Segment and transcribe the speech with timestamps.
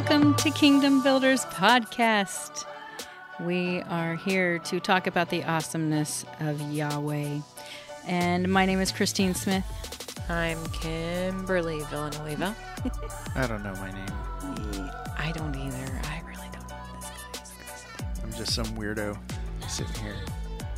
[0.00, 2.64] Welcome to Kingdom Builders Podcast.
[3.38, 7.40] We are here to talk about the awesomeness of Yahweh.
[8.06, 9.62] And my name is Christine Smith.
[10.30, 12.56] I'm Kimberly Villanueva.
[13.36, 14.90] I don't know my name.
[15.18, 16.00] I don't either.
[16.04, 19.18] I really don't know what this guy's first I'm just some weirdo
[19.68, 20.16] sitting here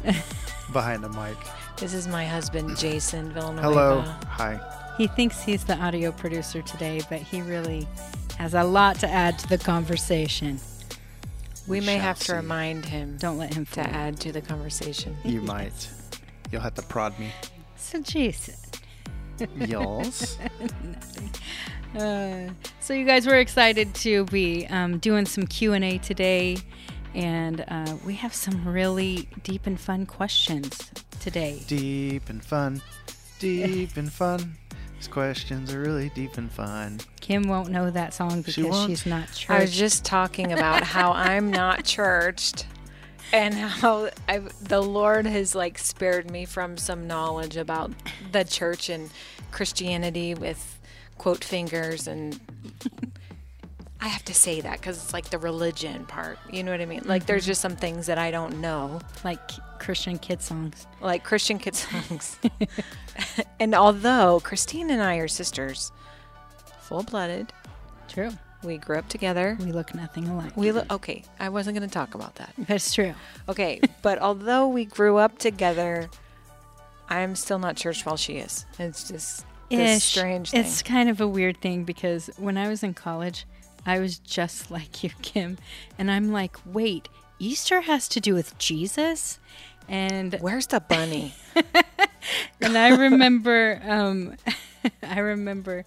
[0.73, 1.36] behind a mic.
[1.77, 3.68] This is my husband, Jason Villanueva.
[3.68, 4.00] Hello.
[4.27, 4.95] Hi.
[4.98, 7.86] He thinks he's the audio producer today, but he really
[8.38, 10.59] has a lot to add to the conversation.
[11.68, 12.32] We may have to see.
[12.32, 13.86] remind him Don't let him to you.
[13.86, 15.16] add to the conversation.
[15.24, 15.88] You might.
[16.50, 17.30] You'll have to prod me.
[17.77, 18.55] So, Jason.
[19.56, 20.38] Y'alls.
[21.95, 22.48] Uh,
[22.80, 26.56] so you guys were excited to be um, doing some q&a today
[27.14, 32.80] and uh, we have some really deep and fun questions today deep and fun.
[33.38, 34.56] Deep and fun.
[35.03, 37.00] These questions are really deep and fun.
[37.20, 38.89] kim won't know that song because won't?
[38.89, 39.50] she's not church.
[39.50, 42.69] I was just talking about how I'm not churched
[43.33, 47.91] and how I, the Lord has like spared me from some knowledge about
[48.31, 49.11] the church and
[49.50, 50.78] Christianity with
[51.19, 52.39] quote fingers and
[54.00, 56.39] I have to say that because it's like the religion part.
[56.48, 57.03] You know what I mean?
[57.06, 57.48] Like there's mm-hmm.
[57.48, 59.41] just some things that I don't know, like
[59.83, 62.38] christian kid songs like Christian kid songs.
[63.61, 65.91] and although Christine and I are sisters,
[66.80, 67.52] full blooded,
[68.08, 68.30] true
[68.62, 69.56] we grew up together.
[69.58, 71.25] we look nothing alike We look okay.
[71.41, 72.55] I wasn't going to talk about that.
[72.58, 73.12] that's true
[73.48, 76.08] Okay, but although we grew up together,
[77.08, 78.64] I'm still not church while she is.
[78.78, 80.05] It's just this Ish.
[80.05, 80.60] strange thing.
[80.60, 83.47] it's kind of a weird thing because when i was in college
[83.86, 85.56] i was just like you kim
[85.98, 87.08] and i'm like wait
[87.42, 89.38] easter has to do with jesus
[89.88, 91.34] and Where's the bunny?
[92.60, 94.36] and I remember, um,
[95.02, 95.84] I remember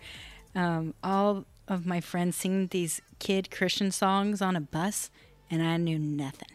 [0.53, 5.09] um, all of my friends singing these kid Christian songs on a bus,
[5.49, 6.49] and I knew nothing,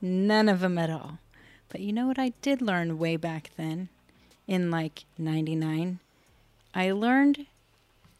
[0.00, 1.18] none of them at all.
[1.68, 3.88] But you know what I did learn way back then,
[4.46, 5.98] in like '99,
[6.74, 7.46] I learned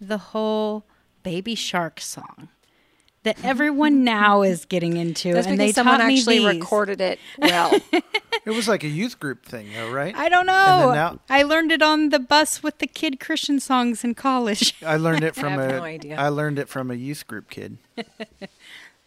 [0.00, 0.84] the whole
[1.22, 2.48] Baby Shark song
[3.22, 6.46] that everyone now is getting into, That's and because they someone taught me actually these.
[6.46, 7.70] recorded it well.
[7.92, 10.14] It was like a youth group thing, though, right?
[10.16, 10.94] I don't then know.
[10.94, 14.74] now- I learned it on the bus with the kid Christian songs in college.
[14.86, 15.68] I learned it from have a.
[15.78, 16.16] no idea.
[16.18, 17.76] I learned it from a youth group kid.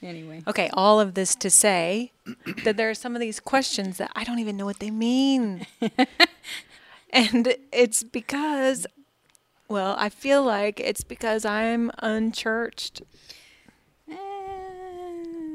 [0.03, 2.11] anyway, Okay, all of this to say
[2.63, 5.65] that there are some of these questions that I don't even know what they mean.
[7.09, 8.85] and it's because,
[9.67, 13.01] well, I feel like it's because I'm unchurched.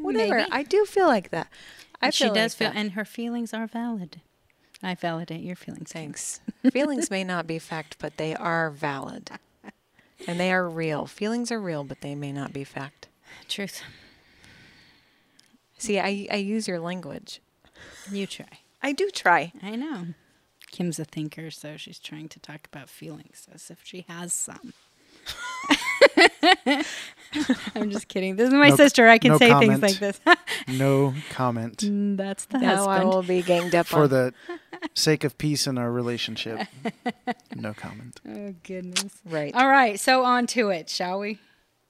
[0.09, 0.39] Whatever.
[0.39, 0.53] Maybe.
[0.53, 1.49] I do feel like that.
[2.01, 2.77] I she does like feel, that.
[2.77, 4.21] and her feelings are valid.
[4.83, 5.93] I validate your feelings.
[5.93, 6.41] Thanks.
[6.73, 9.31] Feelings may not be fact, but they are valid.
[10.27, 11.07] And they are real.
[11.07, 13.09] Feelings are real, but they may not be fact.
[13.49, 13.83] Truth.
[15.79, 17.41] See, I, I use your language.
[18.11, 18.61] You try.
[18.83, 19.53] I do try.
[19.63, 20.07] I know.
[20.71, 24.73] Kim's a thinker, so she's trying to talk about feelings as if she has some.
[27.75, 28.37] I'm just kidding.
[28.37, 29.07] This is my No- sister.
[29.09, 29.81] I can no say comment.
[29.81, 30.21] things like this.
[30.79, 31.79] No comment.
[31.79, 33.11] Mm, That's the Now I husband.
[33.15, 34.09] will be ganged up For on.
[34.11, 34.35] the
[34.95, 36.67] sake of peace in our relationship,
[37.55, 38.21] no comment.
[38.29, 39.19] Oh goodness.
[39.27, 39.55] right.
[39.55, 41.39] All right, so on to it, shall we?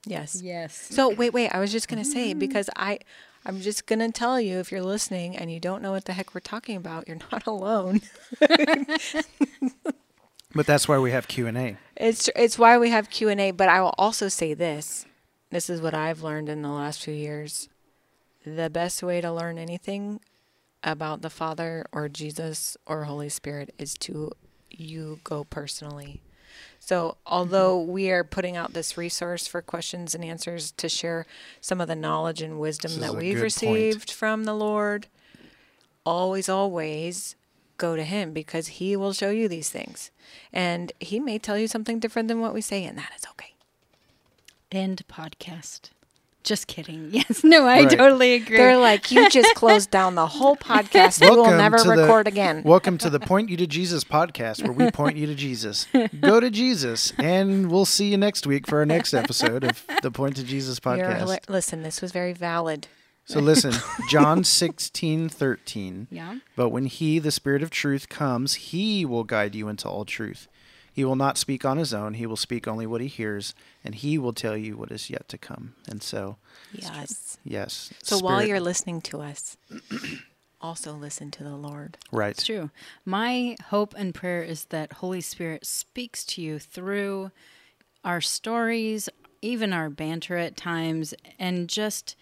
[0.07, 0.41] Yes.
[0.43, 0.75] Yes.
[0.91, 1.51] So wait, wait.
[1.51, 2.99] I was just gonna say because I,
[3.45, 6.35] I'm just gonna tell you if you're listening and you don't know what the heck
[6.35, 8.01] we're talking about, you're not alone.
[10.55, 11.77] But that's why we have Q and A.
[11.97, 13.51] It's it's why we have Q and A.
[13.51, 15.05] But I will also say this:
[15.51, 17.69] this is what I've learned in the last few years.
[18.47, 20.21] The best way to learn anything
[20.83, 24.33] about the Father or Jesus or Holy Spirit is to
[24.71, 26.23] you go personally.
[26.81, 27.93] So, although mm-hmm.
[27.93, 31.27] we are putting out this resource for questions and answers to share
[31.61, 33.43] some of the knowledge and wisdom This that we've good point.
[33.43, 35.09] received from the Lord,
[36.07, 37.37] always, always
[37.79, 40.11] go to Him because He will show you these things.
[40.53, 43.55] And He may tell you something different than what we say, and that is okay.
[44.71, 45.91] End podcast.
[46.45, 47.09] Just kidding.
[47.13, 47.43] Yes.
[47.43, 47.91] No, I Right.
[47.91, 48.57] totally agree.
[48.57, 51.21] They're like, you just closed down the whole podcast.
[51.21, 52.63] We will never to the- record again.
[52.65, 55.87] Welcome to the Point You to Jesus podcast, where we point you to Jesus.
[56.21, 60.11] Go to Jesus, and we'll see you next week for our next episode of the
[60.11, 61.21] Point to Jesus podcast.
[61.23, 62.87] hila- Listen, this was very valid.
[63.29, 63.75] So listen,
[64.09, 66.07] John sixteen thirteen.
[66.11, 66.39] yeah.
[66.57, 70.49] But when he, the Spirit of truth, comes, he will guide you into all truth.
[70.91, 72.15] He will not speak on his own.
[72.15, 73.55] He will speak only what he hears,
[73.85, 75.75] and he will tell you what is yet to come.
[75.89, 76.39] And so,
[76.73, 77.37] Yes.
[77.45, 77.93] yes.
[78.03, 79.57] So while you're listening to us,
[80.61, 81.99] also listen to the Lord.
[82.11, 82.71] right, It's true.
[83.05, 87.31] My hope and prayer is that Holy Spirit speaks to you through
[88.05, 89.09] our stories,
[89.43, 92.17] even our banter at times, and just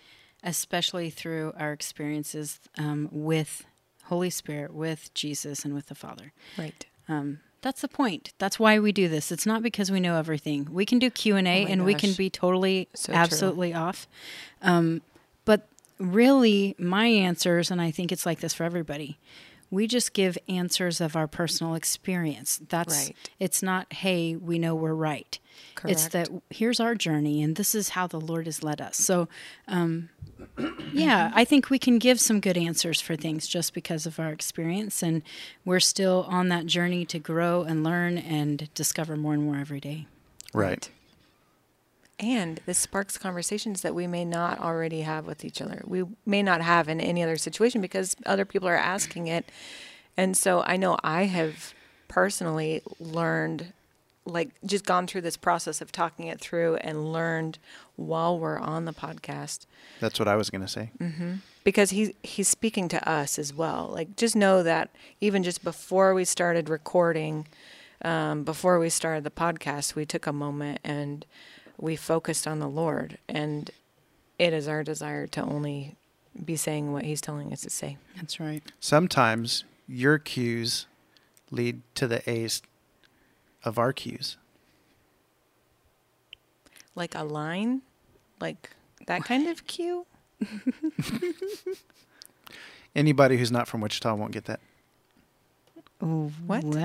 [0.47, 3.67] especially through our experiences um, with
[4.05, 6.33] Holy Spirit, with Jesus, and with the Father.
[6.57, 6.87] Right.
[7.09, 8.33] Um, that's the point.
[8.39, 9.33] That's why we do this.
[9.33, 10.69] It's not because we know everything.
[10.71, 13.21] We can do Q and A, Oh and we can be totally, So true.
[13.21, 14.07] absolutely off.
[14.63, 15.03] Um,
[15.45, 15.67] but
[15.99, 19.19] really, my answers, and I think it's like this for everybody.
[19.71, 22.61] We just give answers of our personal experience.
[22.69, 23.17] That's Right.
[23.41, 25.39] it's not, hey, we know we're right.
[25.91, 28.97] It's that here's our journey, and this is how the Lord has led us.
[28.97, 29.29] So,
[29.69, 30.11] um,
[30.93, 34.31] yeah, I think we can give some good answers for things just because of our
[34.31, 35.23] experience, and
[35.65, 39.81] we're still on that journey to grow and learn and discover more and more every
[39.81, 40.07] day.
[40.53, 40.91] Right.
[42.19, 45.83] And this sparks conversations that we may not already have with each other.
[45.87, 49.51] We may not have in any other situation because other people are asking it.
[50.17, 51.75] And so I know I have
[52.09, 53.75] personally learned,
[54.25, 57.59] like, just gone through this process of talking it through and learned
[57.97, 59.67] while we're on the podcast
[60.01, 60.91] That's what I was going to say.
[60.99, 61.35] Mm-hmm.
[61.65, 63.91] because he he's speaking to us as well.
[63.93, 64.91] Like just know that
[65.21, 67.47] even just before we started recording,
[68.03, 71.27] um, before we started the podcast, we took a moment and
[71.79, 73.71] we focused on the Lord, and
[74.39, 75.97] it is our desire to only
[76.45, 77.97] be saying what He's telling us to say.
[78.17, 78.63] That's right.
[78.81, 80.87] Sometimes your cues
[81.51, 82.63] lead to the A's
[83.65, 84.37] of our cues.
[86.95, 87.83] Like a line,
[88.41, 88.71] like
[89.07, 90.07] that kind of cue.
[92.95, 94.61] Anybody who's not from Wichita won't get that.
[95.99, 96.63] What?
[96.65, 96.77] What?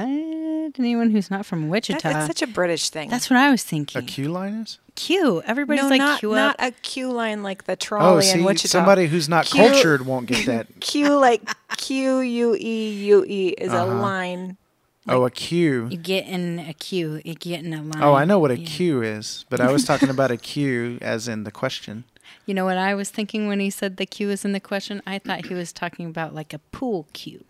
[0.80, 2.00] Anyone who's not from That, Wichita?
[2.14, 3.10] that's such a British thing.
[3.10, 4.06] That's what I was A thinking.
[4.06, 4.80] cue line is?
[4.96, 5.42] Q.
[5.46, 6.68] Everybody's no, like not, Q not up.
[6.68, 8.70] a cue line like the Oh, trolley see, in Wichita.
[8.70, 10.68] somebody who's not Cue- cultured won't get that.
[10.80, 11.42] Q like
[11.78, 13.96] Q U E U E is a Uh-huh.
[14.02, 14.58] line.
[15.10, 15.88] oh, a cue.
[15.92, 17.22] You get in a queue.
[17.26, 18.02] You get in a line.
[18.02, 18.66] Oh, I know what a Yeah.
[18.68, 22.06] cue is, but I was talking about a cue as in the question.
[22.52, 25.02] You know what I was thinking when he said the Q is in the question?
[25.08, 27.46] I thought he was talking about like a pool cue.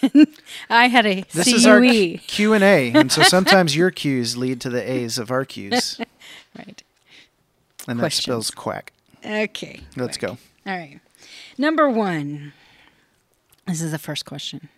[0.70, 4.60] I had a This is our Q and A, and so sometimes your cues lead
[4.60, 6.00] to the A's of our cues,
[6.56, 6.80] Right.
[7.88, 8.92] and that spells quack.
[9.26, 9.80] Okay.
[9.96, 10.30] Let's quick.
[10.30, 10.38] go.
[10.64, 11.00] All right.
[11.58, 12.52] Number one.
[13.66, 14.68] This is the first question.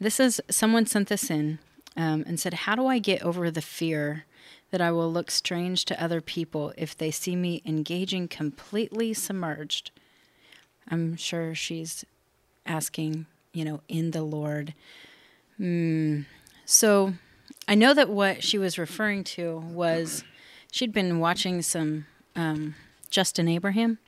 [0.00, 1.60] This is someone sent this in
[1.96, 4.24] um, and said, How do I get over the fear
[4.74, 9.92] that I will look strange to other people if they see me engaging completely submerged?
[10.90, 12.04] I'm sure she's
[12.66, 14.74] asking, you know, in the Lord.
[15.58, 16.22] Hmm.
[16.64, 17.14] So
[17.68, 20.24] I know that what she was referring to was
[20.72, 22.74] she'd been watching some um,
[23.10, 23.98] Justin Abraham.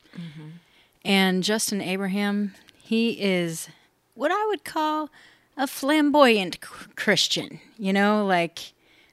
[1.05, 3.69] And Justin Abraham, he is
[4.15, 5.11] what I would call
[5.57, 7.61] a flamboyant cr- Christian.
[7.79, 8.73] You know, like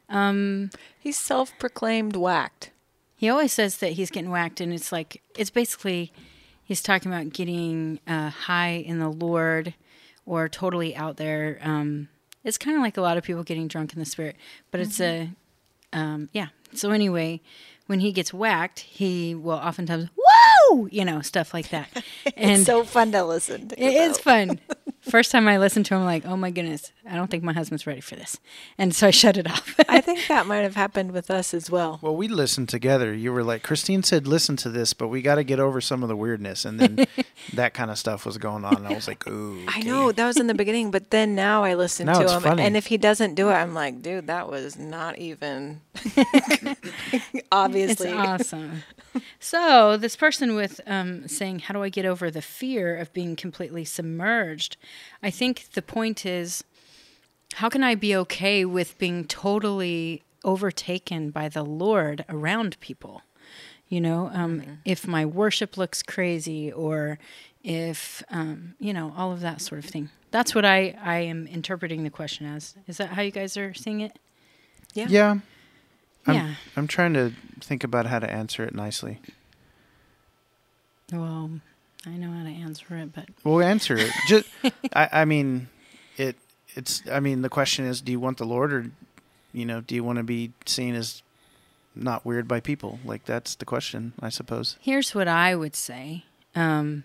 [0.10, 0.70] um,
[1.00, 2.72] He's self-proclaimed whacked.
[3.16, 6.12] he always says that he's getting whacked, and it's like it's basically
[6.64, 9.74] he's talking about getting uh, high in the Lord
[10.26, 11.60] or totally out there.
[11.62, 12.08] Um,
[12.44, 14.36] it's kind of like a lot of people getting drunk in the spirit,
[14.72, 15.30] but it's a
[15.94, 16.48] um, yeah.
[16.74, 17.42] So anyway,
[17.88, 21.90] when he gets whacked, he will oftentimes whoa, you know, stuff like that,
[22.38, 23.82] and it's so fun to listen to.
[23.82, 24.24] it is though.
[24.24, 24.60] fun.
[25.10, 27.52] First time I listened to him, I'm like, oh my goodness, I don't think my
[27.54, 28.40] husband's ready for this,
[28.78, 29.76] and so I shut it off.
[29.90, 32.00] I think that might have happened with us as well.
[32.02, 33.14] Well, we listened together.
[33.14, 36.04] You were like, Christine said, listen to this, but we got to get over some
[36.04, 36.64] of the weirdness.
[36.66, 37.06] And then
[37.54, 38.78] that kind of stuff was going on.
[38.78, 39.66] And I was like, ooh.
[39.68, 42.42] I know that was in the beginning, but then now I listen Now to him,
[42.42, 42.64] funny.
[42.64, 45.82] and if he doesn't do it, I'm like, dude, that was not even.
[47.52, 48.84] Obviously, It's awesome.
[49.40, 53.36] So this person with um, saying, "How do I get over the fear of being
[53.36, 54.78] completely submerged?"
[55.22, 56.64] I think the point is,
[57.56, 63.22] how can I be okay with being totally overtaken by the Lord around people?
[63.90, 67.20] You know, um, if my worship looks crazy, or
[67.64, 70.10] if um, you know all of that sort of thing.
[70.32, 72.76] That's what I I am interpreting the question as.
[72.88, 74.18] Is that how you guys are seeing it?
[74.94, 75.08] yeah.
[75.10, 75.38] Yeah.
[76.26, 76.56] I'm, Yeah.
[76.76, 79.20] I'm trying to think about how to answer it nicely.
[81.12, 81.60] Well,
[82.06, 84.12] I know how to answer it, but We'll answer it.
[84.28, 84.48] Just,
[84.94, 85.70] I, I mean,
[86.18, 86.36] it.
[86.76, 87.04] It's.
[87.12, 88.92] I mean, the question is, do you want the Lord, or,
[89.52, 91.22] you know, do you want to be seen as
[91.96, 93.00] not weird by people?
[93.06, 94.78] Like that's the question, I suppose.
[94.82, 96.26] Here's what I would say,
[96.56, 97.04] um,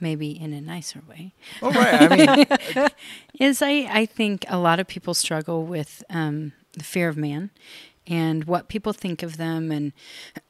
[0.00, 2.10] maybe in a nicer way, Oh right.
[2.10, 2.16] I
[2.76, 2.88] mean,
[3.38, 7.50] is I, I think a lot of people struggle with um, the fear of man
[8.06, 9.70] and what people think of them.
[9.70, 9.92] And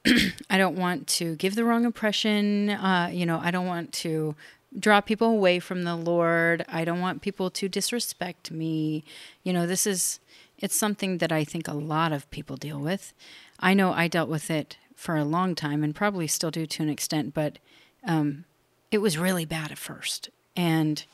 [0.51, 2.71] I don't want to give the wrong impression.
[2.71, 4.35] Uh, you know, I don't want to
[4.79, 6.65] draw people away from the Lord.
[6.69, 9.05] I don't want people to disrespect me.
[9.43, 10.21] You know, this is,
[10.59, 13.13] it's something that I think a lot of people deal with.
[13.61, 16.83] I know I dealt with it for a long time and probably still do to
[16.83, 17.59] an extent, but
[18.07, 18.45] um,
[18.91, 20.29] it was really bad at first.
[20.57, 21.05] And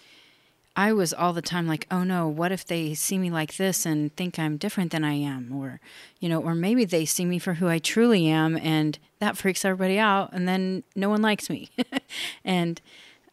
[0.77, 3.85] I was all the time like, oh no, what if they see me like this
[3.85, 5.53] and think I'm different than I am?
[5.53, 5.81] Or,
[6.21, 9.65] you know, or maybe they see me for who I truly am and that freaks
[9.65, 11.71] everybody out and then no one likes me.
[12.45, 12.81] and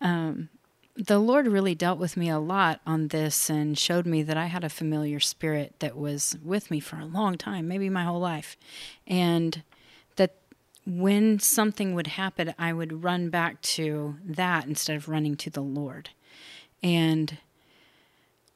[0.01, 0.49] um,
[0.95, 4.47] the Lord really dealt with me a lot on this and showed me that I
[4.47, 8.19] had a familiar spirit that was with me for a long time, maybe my whole
[8.19, 8.57] life.
[9.05, 9.61] And
[10.15, 10.35] that
[10.87, 15.61] when something would happen, I would run back to that instead of running to the
[15.61, 16.09] Lord.
[16.83, 17.37] And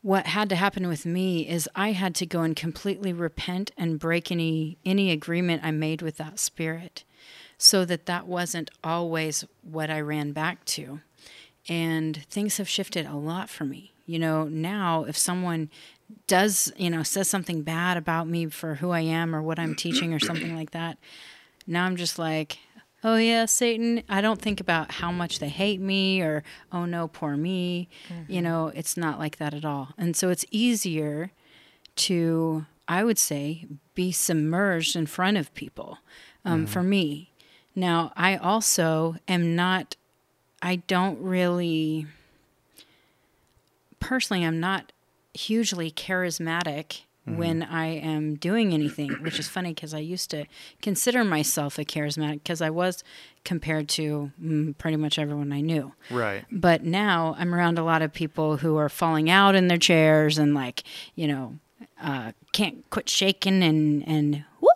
[0.01, 4.00] what had to happen with me is I had to go and completely repent and
[4.00, 7.04] break any any agreement I made with that spirit
[7.58, 11.01] so that that wasn't always what I ran back to.
[11.70, 13.94] And things have shifted a lot for me.
[14.08, 15.70] You know, now if someone
[16.25, 19.75] does, you know, says something bad about me for who I am or what I'm
[19.75, 20.98] teaching or something like that,
[21.68, 22.58] now I'm just like,
[23.03, 24.03] oh yeah, Satan.
[24.10, 27.89] I don't think about how much they hate me or oh no, poor me.
[28.10, 28.31] Mm-hmm.
[28.31, 29.89] You know, it's not like that at all.
[29.98, 31.31] And so it's easier
[31.98, 33.65] to, I would say,
[33.96, 36.00] be submerged in front of people
[36.46, 36.72] um, mm-hmm.
[36.72, 37.31] for me.
[37.75, 39.96] Now, I also am not,
[40.62, 42.08] I don't really,
[44.00, 44.91] personally, I'm not
[45.34, 47.38] hugely charismatic mm-hmm.
[47.38, 50.46] when I am doing anything, which is funny because I used to
[50.82, 53.04] consider myself a charismatic because I was
[53.44, 55.94] compared to mm, pretty much everyone I knew.
[56.10, 56.46] Right.
[56.51, 60.38] But now I'm around a lot of people who are falling out in their chairs
[60.38, 60.84] and like,
[61.16, 61.56] you know,
[62.01, 64.70] uh, can't quit shaking and and woo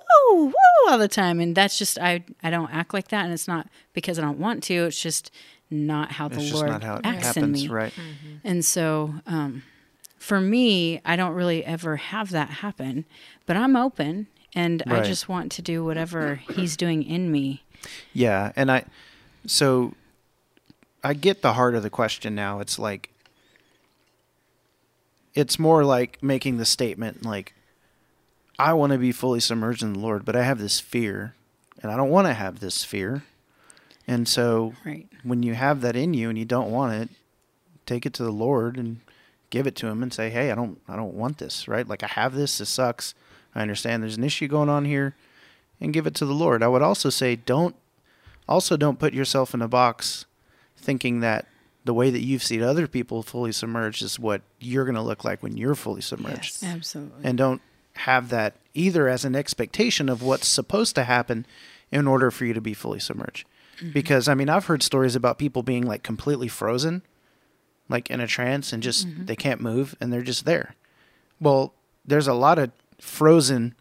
[0.45, 0.53] woo
[0.87, 3.67] all the time, and that's just I I don't act like that, and it's not
[3.93, 4.85] because I don't want to.
[4.85, 5.31] It's just
[5.69, 7.67] not how the it's Lord how acts happens, in me.
[7.67, 7.93] Right.
[7.93, 8.47] Mm-hmm.
[8.47, 9.63] And so, um,
[10.25, 13.05] for me, I don't really ever have that happen,
[13.45, 15.03] but I'm open and right.
[15.03, 17.63] I just want to do whatever he's doing in me.
[18.11, 18.85] Yeah, and I
[19.45, 19.93] so
[21.03, 22.59] I get the heart of the question now.
[22.59, 23.11] It's like
[25.35, 27.53] it's more like making the statement like
[28.57, 31.35] I want to be fully submerged in the Lord, but I have this fear
[31.83, 33.25] and I don't want to have this fear.
[34.07, 35.07] And so right.
[35.21, 37.09] when you have that in you and you don't want it,
[37.85, 39.01] take it to the Lord and
[39.49, 41.87] give it to him and say, "Hey, I don't I don't want this, right?
[41.87, 43.13] Like I have this, this sucks.
[43.53, 45.15] I understand there's an issue going on here."
[45.81, 46.63] And give it to the Lord.
[46.63, 47.75] I would also say don't
[48.47, 50.25] also don't put yourself in a box
[50.77, 51.47] thinking that
[51.83, 55.23] the way that you've seen other people fully submerged is what you're going to look
[55.23, 56.61] like when you're fully submerged.
[56.61, 57.23] Yes, absolutely.
[57.23, 57.61] And don't
[57.93, 61.45] have that either as an expectation of what's supposed to happen
[61.91, 63.47] in order for you to be fully submerged.
[63.77, 63.91] Mm-hmm.
[63.91, 67.03] Because I mean, I've heard stories about people being like completely frozen
[67.89, 69.25] like in a trance and just mm-hmm.
[69.25, 70.75] they can't move and they're just there.
[71.39, 71.73] Well,
[72.05, 73.75] there's a lot of frozen,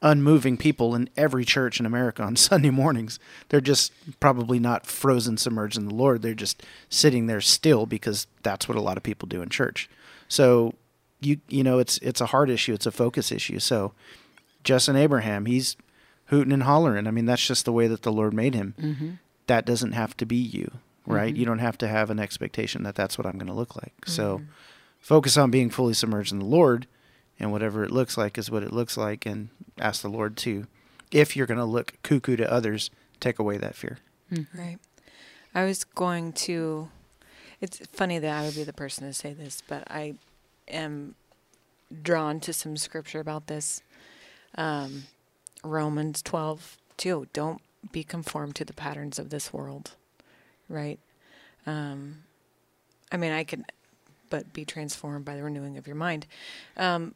[0.00, 3.18] unmoving people in every church in America on Sunday mornings.
[3.48, 6.22] They're just probably not frozen, submerged in the Lord.
[6.22, 9.88] They're just sitting there still because that's what a lot of people do in church.
[10.28, 10.74] So
[11.20, 12.72] you you know it's it's a heart issue.
[12.72, 13.58] It's a focus issue.
[13.58, 13.92] So
[14.64, 15.76] Justin Abraham, he's
[16.26, 17.06] hooting and hollering.
[17.06, 18.74] I mean, that's just the way that the Lord made him.
[18.80, 19.10] Mm-hmm.
[19.46, 20.70] That doesn't have to be you
[21.06, 21.32] right?
[21.32, 21.40] Mm-hmm.
[21.40, 23.94] You don't have to have an expectation that that's what I'm going to look like.
[24.02, 24.10] Mm-hmm.
[24.10, 24.42] So
[25.00, 26.86] focus on being fully submerged in the Lord,
[27.38, 30.66] and whatever it looks like is what it looks like, and ask the Lord to,
[31.10, 32.90] if you're going to look cuckoo to others,
[33.20, 33.98] take away that fear.
[34.32, 34.58] Mm-hmm.
[34.58, 34.78] Right.
[35.54, 36.88] I was going to.
[37.60, 40.14] It's funny that I would be the person to say this, but I
[40.66, 41.14] am
[42.02, 43.82] drawn to some scripture about this.
[44.56, 45.04] Um,
[45.62, 47.28] Romans 12, 2.
[47.32, 49.92] Don't be conformed to the patterns of this world
[50.72, 50.98] right?
[51.66, 52.24] Um,
[53.12, 53.64] I mean, I could,
[54.30, 56.26] but be transformed by the renewing of your mind.
[56.76, 57.14] Um,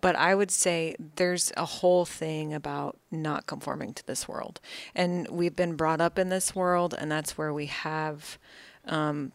[0.00, 4.60] but I would say there's a whole thing about not conforming to this world.
[4.94, 8.38] And we've been brought up in this world, and that's where we have
[8.86, 9.32] um,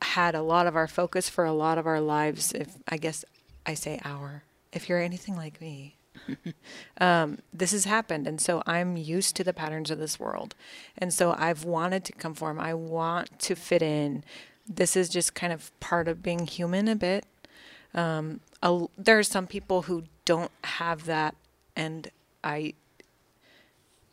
[0.00, 2.52] had a lot of our focus for a lot of our lives.
[2.52, 3.24] If I guess
[3.66, 5.95] I say our, if you're anything like me,
[7.00, 8.26] um, this has happened.
[8.26, 10.54] And so I'm used to the patterns of this world.
[10.98, 12.60] And so I've wanted to conform.
[12.60, 14.24] I want to fit in.
[14.68, 17.24] This is just kind of part of being human a bit.
[17.94, 21.34] Um, a, there are some people who don't have that.
[21.74, 22.10] And
[22.42, 22.74] I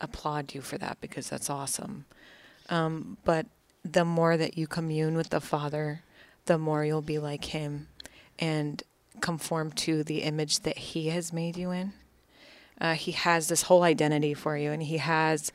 [0.00, 2.04] applaud you for that because that's awesome.
[2.68, 3.46] Um, but
[3.84, 6.02] the more that you commune with the Father,
[6.46, 7.88] the more you'll be like Him
[8.38, 8.82] and
[9.20, 11.92] conform to the image that He has made you in.
[12.80, 15.52] Uh, he has this whole identity for you, and he has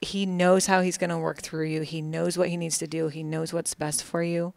[0.00, 1.82] he knows how he's going to work through you.
[1.82, 3.08] He knows what he needs to do.
[3.08, 4.52] He knows what's best for you.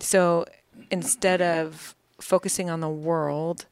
[0.00, 0.44] So
[0.90, 3.66] instead of focusing on the world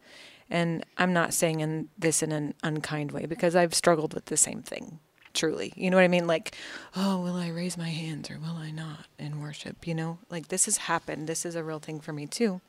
[0.50, 4.36] And I'm not saying in this in an unkind way because I've struggled with the
[4.36, 5.00] same thing.
[5.34, 6.26] Truly, you know what I mean?
[6.26, 6.54] Like,
[6.94, 9.86] oh, will I raise my hands or will I not in worship?
[9.86, 11.26] You know, like this has happened.
[11.26, 12.60] This is a real thing for me too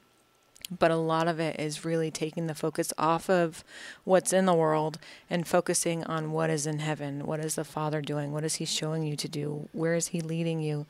[0.71, 3.63] but a lot of it is really taking the focus off of
[4.03, 4.97] what's in the world
[5.29, 7.25] and focusing on what is in heaven.
[7.25, 8.31] What is the Father doing?
[8.31, 9.67] What is He showing you to do?
[9.73, 10.85] Where is He leading you?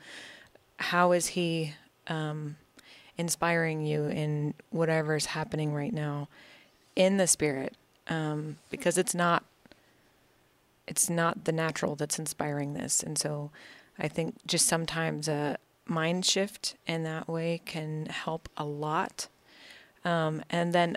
[0.78, 1.74] How is He
[2.06, 2.56] um,
[3.18, 6.28] inspiring you in whatever is happening right now
[6.94, 7.74] in the Spirit?
[8.06, 9.44] Um, because it's not
[10.86, 13.50] it's not the natural that's inspiring this, and so
[13.98, 19.28] I think just sometimes a mind shift in that way can help a lot
[20.04, 20.96] um, and then,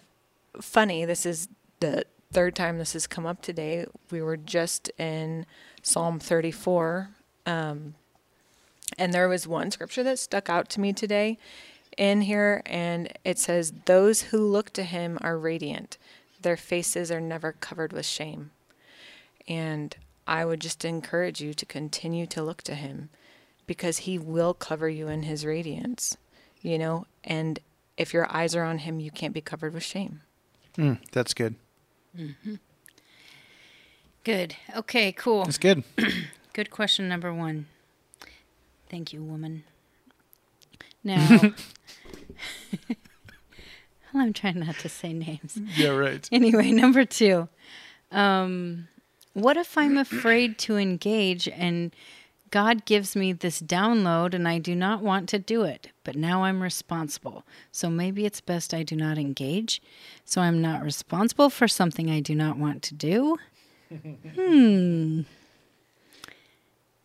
[0.62, 1.48] funny, this is
[1.80, 3.86] the third time this has come up today.
[4.12, 5.46] We were just in
[5.82, 7.10] Psalm 34.
[7.46, 7.96] Um,
[8.98, 11.38] and there was one scripture that stuck out to me today
[11.98, 15.98] in here, and it says, Those who look to him are radiant,
[16.42, 18.52] their faces are never covered with shame.
[19.48, 19.96] And
[20.28, 23.10] I would just encourage you to continue to look to him
[23.66, 26.18] because he will cover you in his radiance,
[26.62, 27.60] you know, and
[27.98, 30.22] if your eyes are on him, you can't be covered with shame.
[30.78, 31.56] Mm, that's good.
[32.18, 32.56] Mm-hmm.
[34.24, 34.56] Good.
[34.76, 35.46] Okay, cool.
[35.46, 35.84] That's good.
[36.54, 37.68] good question number one.
[38.90, 39.64] Thank you, woman.
[41.04, 41.40] Now,
[44.14, 45.60] I'm trying not to say names.
[45.76, 46.28] Yeah, right.
[46.34, 47.50] Anyway, number two.
[48.12, 48.88] Um,
[49.34, 51.96] what if I'm afraid to engage and
[52.52, 56.44] God gives me this download and I do not want to do it, but now
[56.44, 57.44] I'm responsible.
[57.72, 59.82] So maybe it's best I do not engage.
[60.26, 63.38] So I'm not responsible for something I do not want to do.
[63.90, 65.22] hmm.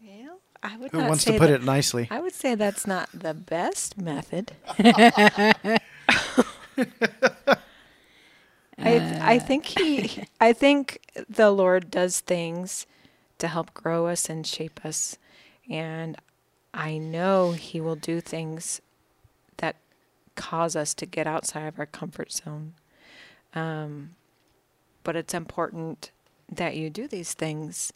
[0.04, 2.08] Well, I would Who not wants say to put that- it nicely?
[2.11, 4.52] I would say that's not the best method.
[8.78, 12.86] I I think he I think the Lord does things
[13.38, 15.19] to help grow us and shape us.
[15.73, 16.17] And
[16.75, 18.80] I know he will do things
[19.56, 19.76] that
[20.37, 22.75] cause us to get outside of our comfort zone.
[23.54, 24.11] Um,
[25.02, 26.11] but it's important
[26.50, 27.93] that you do these things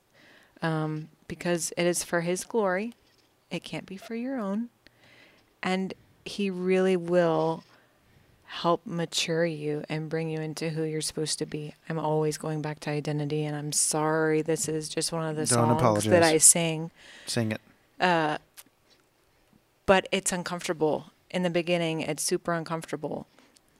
[0.62, 2.94] um, because it is for his glory.
[3.50, 4.70] It can't be for your own.
[5.62, 7.62] And he really will
[8.46, 11.74] help mature you and bring you into who you're supposed to be.
[11.88, 15.46] I'm always going back to identity, and I'm sorry this is just one of the
[15.46, 16.10] Don't songs apologize.
[16.10, 16.90] that I sing.
[17.26, 17.55] Sing it.
[18.00, 18.38] Uh,
[19.86, 21.12] but it's uncomfortable.
[21.30, 23.26] In the beginning, it's super uncomfortable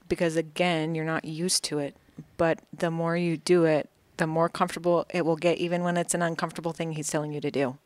[0.07, 1.95] because, again, you're not used to it.
[2.37, 6.13] But the more you do it, the more comfortable it will get, even when it's
[6.13, 7.77] an uncomfortable thing he's telling you to do.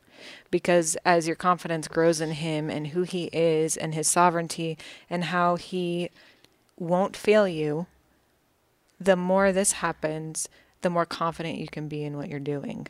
[0.50, 4.78] Because as your confidence grows in him and who he is and his sovereignty
[5.10, 6.12] and how he
[6.78, 7.88] won't fail you,
[9.00, 10.48] the more this happens,
[10.82, 12.88] the more confident you can be in what you're doing.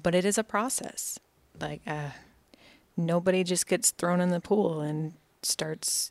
[0.00, 1.18] But it is a process.
[1.60, 2.10] Like, uh,
[2.96, 6.10] nobody just gets thrown in the pool and starts,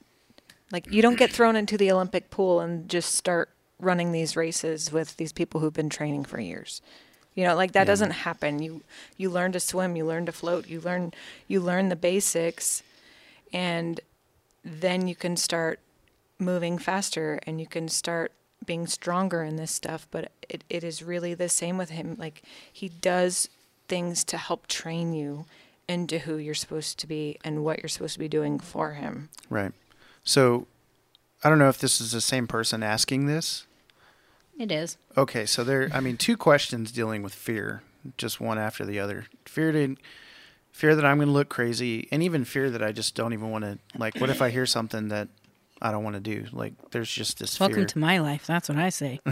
[0.72, 4.92] like, you don't get thrown into the Olympic pool and just start running these races
[4.92, 6.82] with these people who've been training for years.
[7.36, 7.86] You know, like that Yeah.
[7.86, 8.62] doesn't happen.
[8.62, 8.82] You
[9.16, 11.14] you learn to swim, you learn to float, you learn
[11.48, 12.84] you learn the basics
[13.54, 14.02] and
[14.64, 15.80] then you can start
[16.38, 18.34] moving faster and you can start
[18.66, 22.42] being stronger in this stuff but it, it is really the same with him like
[22.72, 23.50] he does
[23.90, 25.46] things to help train you
[25.88, 29.28] into who you're supposed to be and what you're supposed to be doing for him
[29.50, 29.74] Right.
[30.24, 30.68] So,
[31.44, 33.66] I don't know if this is the same person asking this.
[34.58, 34.98] It is.
[35.18, 35.90] Okay, so there.
[35.94, 37.82] I mean, two questions dealing with fear,
[38.18, 39.26] just one after the other.
[39.46, 39.96] Fear to,
[40.72, 43.50] fear that I'm going to look crazy, and even fear that I just don't even
[43.50, 43.80] want to.
[43.98, 45.30] Like, what if I hear something that
[45.82, 46.46] I don't want to do?
[46.52, 47.86] Like, there's just this Welcome fear.
[47.86, 48.46] to my life.
[48.46, 49.22] That's what I say.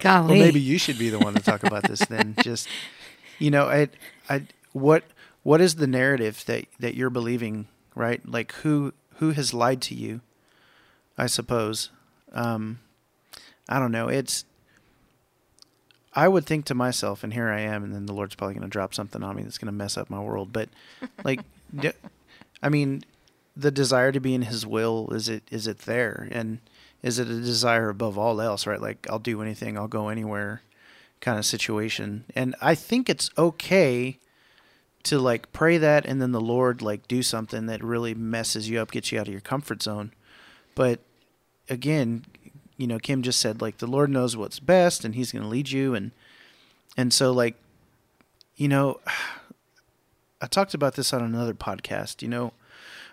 [0.00, 0.34] Golly.
[0.34, 2.34] well, maybe you should be the one to talk about this then.
[2.42, 2.68] Just,
[3.42, 3.88] you know, I,
[4.30, 5.02] I, what,
[5.42, 7.66] what is the narrative that that you're believing?
[7.94, 10.20] Right, like who who has lied to you?
[11.18, 11.90] I suppose.
[12.32, 12.78] Um,
[13.68, 14.08] I don't know.
[14.08, 14.44] It's.
[16.14, 18.64] I would think to myself, and here I am, and then the Lord's probably going
[18.64, 20.52] to drop something on me that's going to mess up my world.
[20.52, 20.68] But,
[21.24, 21.40] like,
[21.74, 21.92] d-
[22.62, 23.02] I mean,
[23.56, 26.60] the desire to be in His will is it is it there, and
[27.02, 28.66] is it a desire above all else?
[28.66, 30.62] Right, like I'll do anything, I'll go anywhere,
[31.22, 32.26] kind of situation.
[32.34, 34.18] And I think it's okay
[35.04, 38.80] to like pray that, and then the Lord like do something that really messes you
[38.80, 40.12] up, gets you out of your comfort zone.
[40.74, 41.00] But
[41.70, 42.26] again,
[42.76, 45.48] you know, Kim just said like the Lord knows what's best and he's going to
[45.48, 46.10] lead you and
[46.96, 47.56] and so like
[48.56, 49.00] you know,
[50.40, 52.52] I talked about this on another podcast, you know.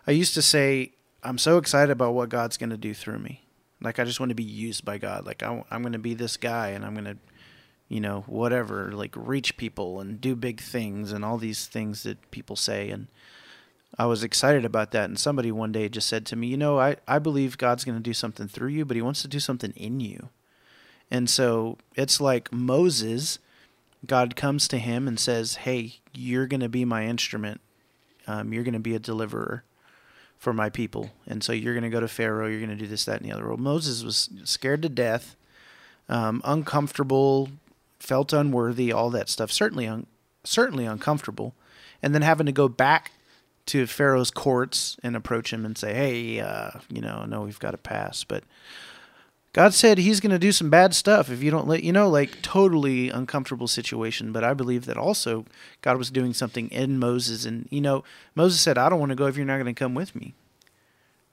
[0.07, 0.93] I used to say
[1.23, 3.43] I'm so excited about what God's going to do through me.
[3.81, 5.25] Like I just want to be used by God.
[5.25, 7.17] Like I, am going to be this guy, and I'm going to,
[7.89, 12.31] you know, whatever, like reach people and do big things and all these things that
[12.31, 12.89] people say.
[12.91, 13.07] And
[13.97, 15.09] I was excited about that.
[15.09, 17.97] And somebody one day just said to me, you know, I I believe God's going
[17.97, 20.29] to do something through you, but He wants to do something in you.
[21.11, 23.39] And so it's like Moses.
[24.05, 27.59] God comes to him and says, "Hey, you're going to be my instrument.
[28.27, 29.63] Um, you're going to be a deliverer."
[30.37, 31.11] for my people.
[31.27, 33.29] And so you're going to go to Pharaoh, you're going to do this, that, and
[33.29, 33.45] the other.
[33.45, 35.35] Well, Moses was scared to death,
[36.07, 37.49] um, uncomfortable,
[37.99, 39.51] felt unworthy, all that stuff.
[39.51, 40.07] Certainly, un-
[40.43, 41.55] certainly uncomfortable.
[42.01, 43.11] And then having to go back
[43.67, 47.71] to Pharaoh's courts and approach him and say, "Hey, uh, you know, no, we've got
[47.71, 48.43] to pass." But
[49.53, 52.09] God said He's going to do some bad stuff if you don't let you know,
[52.09, 54.31] like totally uncomfortable situation.
[54.31, 55.45] But I believe that also
[55.81, 58.03] God was doing something in Moses, and you know,
[58.35, 60.33] Moses said, "I don't want to go if you're not going to come with me."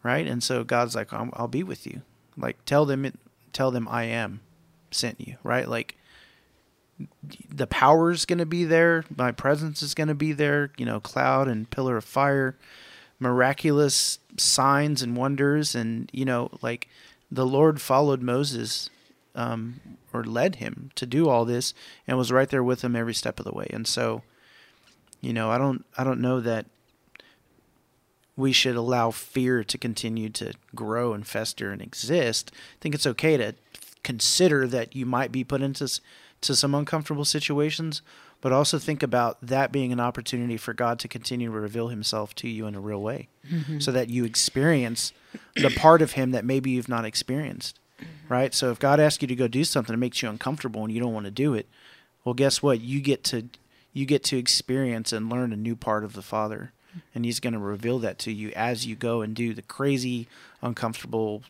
[0.02, 2.02] Right, and so God's like, "I'll, I'll be with you."
[2.36, 3.14] Like, tell them, it,
[3.52, 4.40] tell them I am
[4.90, 5.36] sent you.
[5.42, 5.96] Right, like
[7.48, 10.70] the power is going to be there, my presence is going to be there.
[10.76, 12.56] You know, cloud and pillar of fire,
[13.18, 16.88] miraculous signs and wonders, and you know, like
[17.30, 18.90] the Lord followed Moses
[19.34, 19.80] um,
[20.12, 21.74] or led him to do all this
[22.06, 23.68] and was right there with him every step of the way.
[23.70, 24.22] And so,
[25.20, 26.66] you know, I don't I don't know that
[28.36, 32.50] we should allow fear to continue to grow and fester and exist.
[32.54, 33.54] I think it's okay to
[34.02, 35.88] consider that you might be put into
[36.42, 38.02] to some uncomfortable situations,
[38.40, 42.34] but also think about that being an opportunity for God to continue to reveal himself
[42.36, 43.78] to you in a real way mm-hmm.
[43.78, 45.12] so that you experience
[45.54, 47.80] the part of him that maybe you've not experienced.
[48.00, 48.32] Mm-hmm.
[48.32, 48.54] Right?
[48.54, 51.00] So if God asks you to go do something that makes you uncomfortable and you
[51.00, 51.66] don't want to do it,
[52.24, 52.80] well guess what?
[52.80, 53.48] You get to
[53.92, 56.72] you get to experience and learn a new part of the Father.
[57.14, 60.28] And he's going to reveal that to you as you go and do the crazy,
[60.62, 61.42] uncomfortable,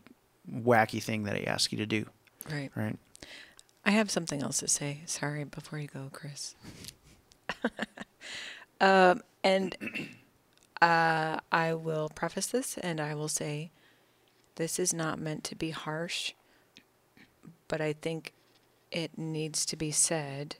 [0.48, 2.06] wacky thing that he asks you to do.
[2.50, 2.70] Right.
[2.74, 2.98] Right.
[3.86, 5.02] I have something else to say.
[5.06, 6.56] Sorry, before you go, Chris.
[8.80, 9.76] um, and
[10.82, 13.70] uh, I will preface this and I will say
[14.56, 16.32] this is not meant to be harsh,
[17.68, 18.32] but I think
[18.90, 20.56] it needs to be said.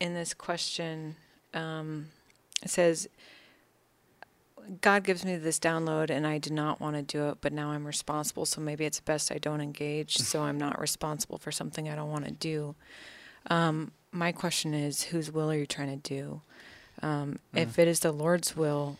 [0.00, 1.14] In this question,
[1.54, 2.08] um,
[2.60, 3.08] it says,
[4.80, 7.70] God gives me this download and I do not want to do it, but now
[7.70, 8.46] I'm responsible.
[8.46, 12.10] So maybe it's best I don't engage so I'm not responsible for something I don't
[12.10, 12.74] want to do.
[13.50, 16.40] Um, my question is whose will are you trying to do?
[17.02, 17.60] Um, mm.
[17.60, 18.98] If it is the Lord's will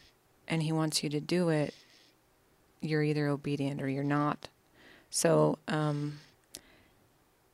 [0.49, 1.75] and He wants you to do it,
[2.81, 4.49] you're either obedient or you're not.
[5.11, 6.19] So um,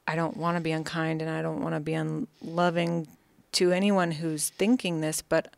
[0.07, 3.09] I don't want to be unkind and I don't want to be unloving
[3.53, 5.53] to anyone who's thinking this, but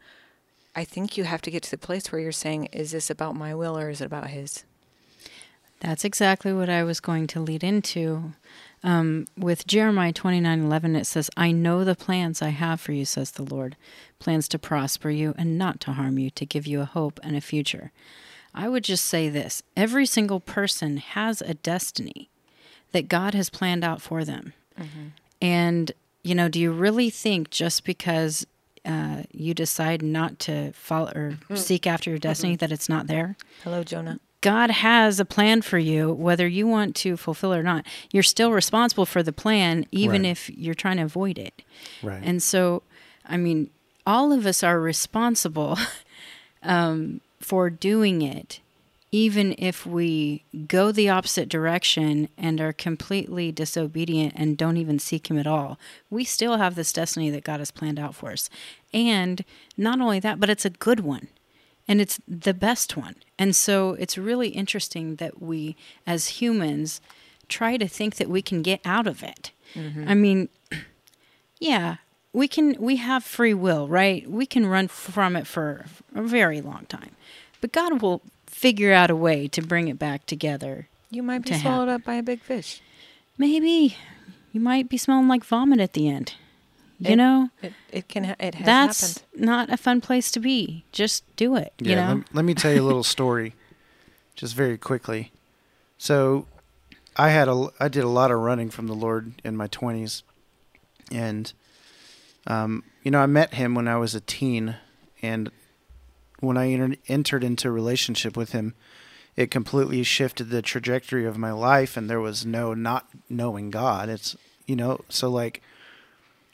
[0.74, 3.34] I think you have to get to the place where you're saying, is this about
[3.34, 4.64] my will or is it about his?
[5.80, 8.34] That's exactly what I was going to lead into.
[8.82, 12.92] Um, with Jeremiah twenty nine eleven, it says, I know the plans I have for
[12.92, 13.76] you, says the Lord
[14.18, 17.36] plans to prosper you and not to harm you, to give you a hope and
[17.36, 17.92] a future.
[18.54, 22.28] I would just say this every single person has a destiny
[22.92, 24.52] that God has planned out for them.
[24.78, 25.06] Mm-hmm.
[25.40, 28.46] And, you know, do you really think just because
[28.84, 31.56] uh, you decide not to follow or mm-hmm.
[31.56, 32.58] seek after your destiny, mm-hmm.
[32.58, 33.36] that it's not there.
[33.64, 34.20] Hello, Jonah.
[34.40, 37.84] God has a plan for you, whether you want to fulfill it or not.
[38.10, 40.30] You're still responsible for the plan, even right.
[40.30, 41.62] if you're trying to avoid it.
[42.02, 42.22] Right.
[42.24, 42.82] And so,
[43.26, 43.68] I mean,
[44.06, 45.76] all of us are responsible
[46.62, 48.60] um, for doing it
[49.12, 55.28] even if we go the opposite direction and are completely disobedient and don't even seek
[55.28, 55.78] Him at all,
[56.10, 58.48] we still have this destiny that God has planned out for us.
[58.94, 59.44] And
[59.76, 61.28] not only that, but it's a good one.
[61.88, 63.16] And it's the best one.
[63.36, 67.00] And so it's really interesting that we, as humans,
[67.48, 69.50] try to think that we can get out of it.
[69.74, 70.08] Mm-hmm.
[70.08, 70.48] I mean,
[71.58, 71.96] yeah,
[72.32, 74.30] we can, we have free will, right?
[74.30, 77.16] We can run from it for a very long time.
[77.60, 80.88] But God will figure out a way to bring it back together.
[81.10, 82.02] You might be swallowed happen.
[82.02, 82.82] up by a big fish.
[83.38, 83.96] Maybe
[84.52, 86.34] you might be smelling like vomit at the end.
[86.98, 89.42] You it, know, it, it can ha- it has that's happened.
[89.46, 90.84] not a fun place to be.
[90.92, 91.72] Just do it.
[91.78, 92.14] Yeah, you know?
[92.14, 93.54] let, let me tell you a little story,
[94.34, 95.32] just very quickly.
[95.96, 96.46] So,
[97.16, 100.22] I had a I did a lot of running from the Lord in my twenties,
[101.10, 101.50] and
[102.46, 104.76] um, you know I met Him when I was a teen,
[105.22, 105.50] and
[106.40, 108.74] when I entered, entered into a relationship with him,
[109.36, 114.08] it completely shifted the trajectory of my life, and there was no not knowing God.
[114.08, 115.62] It's you know, so like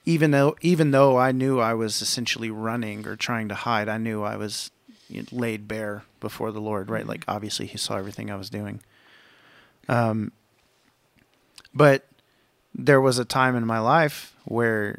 [0.05, 3.99] even though even though I knew I was essentially running or trying to hide, I
[3.99, 4.71] knew I was
[5.33, 6.91] laid bare before the Lord.
[6.91, 8.81] Right, like obviously He saw everything I was doing.
[9.89, 10.33] Um,
[11.75, 12.07] but
[12.75, 14.99] there was a time in my life where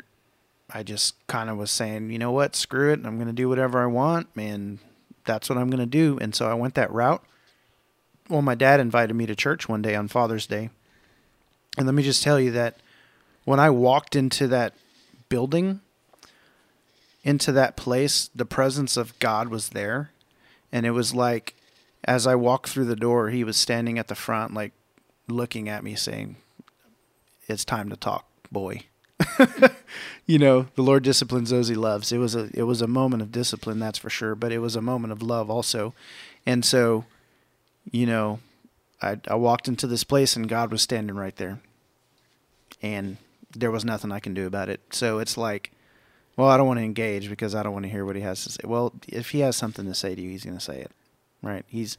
[0.69, 3.47] I just kind of was saying, you know what, screw it, I'm going to do
[3.47, 4.79] whatever I want, and
[5.25, 6.17] that's what I'm going to do.
[6.21, 7.23] And so I went that route.
[8.29, 10.69] Well, my dad invited me to church one day on Father's Day.
[11.77, 12.77] And let me just tell you that
[13.45, 14.73] when I walked into that
[15.29, 15.79] building,
[17.23, 20.11] into that place, the presence of God was there.
[20.71, 21.55] And it was like,
[22.03, 24.73] as I walked through the door, he was standing at the front, like
[25.27, 26.37] looking at me, saying,
[27.47, 28.83] It's time to talk, boy.
[30.25, 32.11] you know, the Lord disciplines those he loves.
[32.11, 34.75] It was a it was a moment of discipline, that's for sure, but it was
[34.75, 35.93] a moment of love also.
[36.45, 37.05] And so,
[37.91, 38.39] you know,
[39.01, 41.59] I I walked into this place and God was standing right there.
[42.81, 43.17] And
[43.55, 44.81] there was nothing I can do about it.
[44.91, 45.71] So it's like,
[46.35, 48.43] well, I don't want to engage because I don't want to hear what he has
[48.43, 48.61] to say.
[48.63, 50.91] Well, if he has something to say to you, he's going to say it.
[51.41, 51.65] Right?
[51.67, 51.97] He's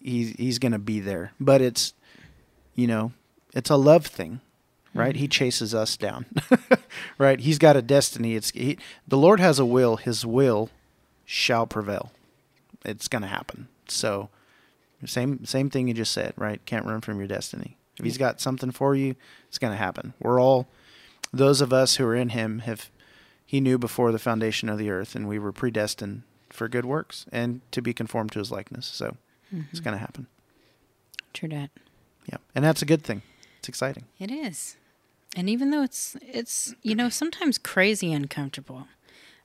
[0.00, 1.32] he's he's going to be there.
[1.40, 1.94] But it's
[2.74, 3.12] you know,
[3.54, 4.40] it's a love thing
[4.94, 5.16] right?
[5.16, 6.26] He chases us down,
[7.18, 7.40] right?
[7.40, 8.34] He's got a destiny.
[8.34, 9.96] It's he, the Lord has a will.
[9.96, 10.70] His will
[11.24, 12.12] shall prevail.
[12.84, 13.68] It's going to happen.
[13.88, 14.28] So,
[15.04, 16.64] same same thing you just said, right?
[16.66, 17.76] Can't run from your destiny.
[17.98, 19.14] If He's got something for you,
[19.48, 20.14] it's going to happen.
[20.20, 20.66] We're all
[21.32, 22.90] those of us who are in Him have.
[23.44, 27.26] He knew before the foundation of the earth, and we were predestined for good works
[27.32, 28.86] and to be conformed to His likeness.
[28.86, 29.16] So,
[29.52, 29.64] Mm-hmm.
[29.72, 30.28] it's going to happen.
[31.34, 31.70] True that.
[32.26, 33.22] Yeah, and that's a good thing.
[33.60, 34.06] It's exciting.
[34.18, 34.78] It is.
[35.36, 38.88] And even though it's it's you know sometimes crazy uncomfortable.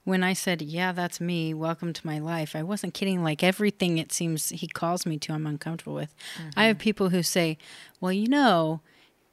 [0.06, 1.54] When I said, "Yeah, that's me.
[1.54, 3.24] Welcome to my life." I wasn't kidding.
[3.24, 6.16] Like everything it seems he calls me to, I'm uncomfortable with.
[6.38, 6.62] I mm-hmm.
[6.62, 7.58] have people who say,
[8.00, 8.80] "Well, you know,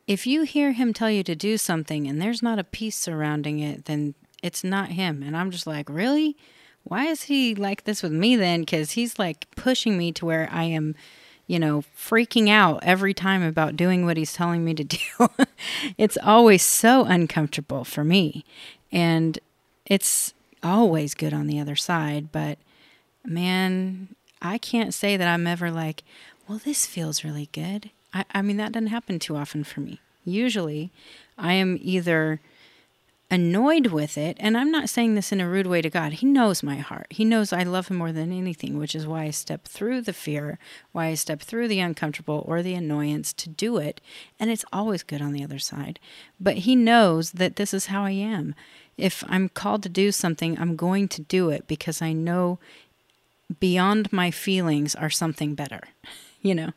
[0.09, 3.61] if you hear him tell you to do something and there's not a peace surrounding
[3.61, 6.37] it, then it's not him." And I'm just like, "Really?
[6.83, 8.67] Why is he like this with me then?
[8.67, 10.97] Cuz he's like pushing me to where I am
[11.47, 14.99] you know, freaking out every time about doing what he's telling me to do.
[15.99, 18.45] it's always so uncomfortable for me.
[18.91, 19.39] And
[19.87, 22.31] it's always good on the other side.
[22.33, 22.59] But
[23.25, 26.03] man, I can't say that I'm ever like,
[26.49, 27.91] well, this feels really good.
[28.13, 30.01] I, I mean, that doesn't happen too often for me.
[30.25, 30.93] Usually,
[31.39, 32.41] I am either
[33.33, 34.37] annoyed with it.
[34.39, 36.13] And I'm not saying this in a rude way to God.
[36.13, 37.07] He knows my heart.
[37.09, 40.13] He knows I love him more than anything, which is why I step through the
[40.13, 40.59] fear,
[40.93, 44.03] why I step through the uncomfortable or the annoyance to do it.
[44.39, 45.99] And it's always good on the other side.
[46.39, 48.55] But he knows that this is how I am.
[48.99, 52.59] If I'm called to do something, I'm going to do it because I know
[53.59, 55.81] beyond my feelings are something better,
[56.43, 56.73] you know?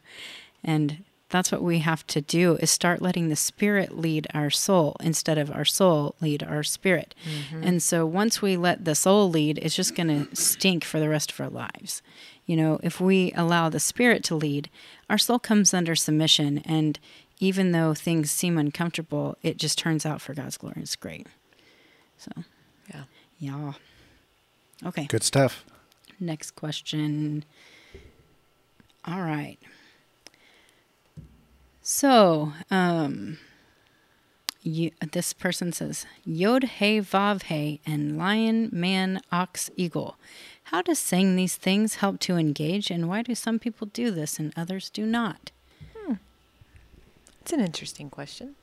[0.64, 1.04] And
[1.36, 5.38] that's what we have to do is start letting the spirit lead our soul instead
[5.38, 7.14] of our soul lead our spirit.
[7.26, 7.64] Mm-hmm.
[7.64, 11.10] And so once we let the soul lead, it's just going to stink for the
[11.10, 12.02] rest of our lives.
[12.46, 14.70] You know, if we allow the spirit to lead,
[15.10, 17.00] our soul comes under submission and
[17.40, 20.78] even though things seem uncomfortable, it just turns out for God's glory.
[20.78, 21.28] It's great.
[22.18, 22.32] So,
[22.94, 23.04] Yeah.
[23.40, 23.74] yeah.
[24.86, 25.06] Okay.
[25.06, 25.66] Good stuff.
[26.20, 27.44] Next question.
[29.04, 29.58] All right.
[31.88, 33.38] So, um,
[34.64, 40.16] you, this person says Yod He Vav He and Lion Man Ox Eagle.
[40.64, 44.40] How does saying these things help to engage, and why do some people do this
[44.40, 45.52] and others do not?
[47.42, 48.56] It's an interesting question.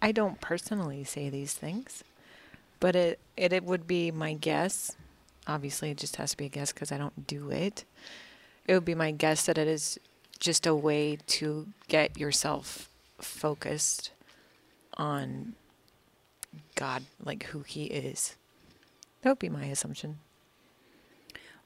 [0.00, 2.04] I don't personally say these things,
[2.78, 4.94] but it, it, it would be my guess.
[5.48, 7.84] Obviously, it just has to be a guess because I don't do it.
[8.68, 9.98] It would be my guess that it is
[10.36, 14.10] just a way to get yourself focused
[14.94, 15.54] on
[16.74, 18.36] God, like who He is.
[19.22, 20.18] That would be my assumption.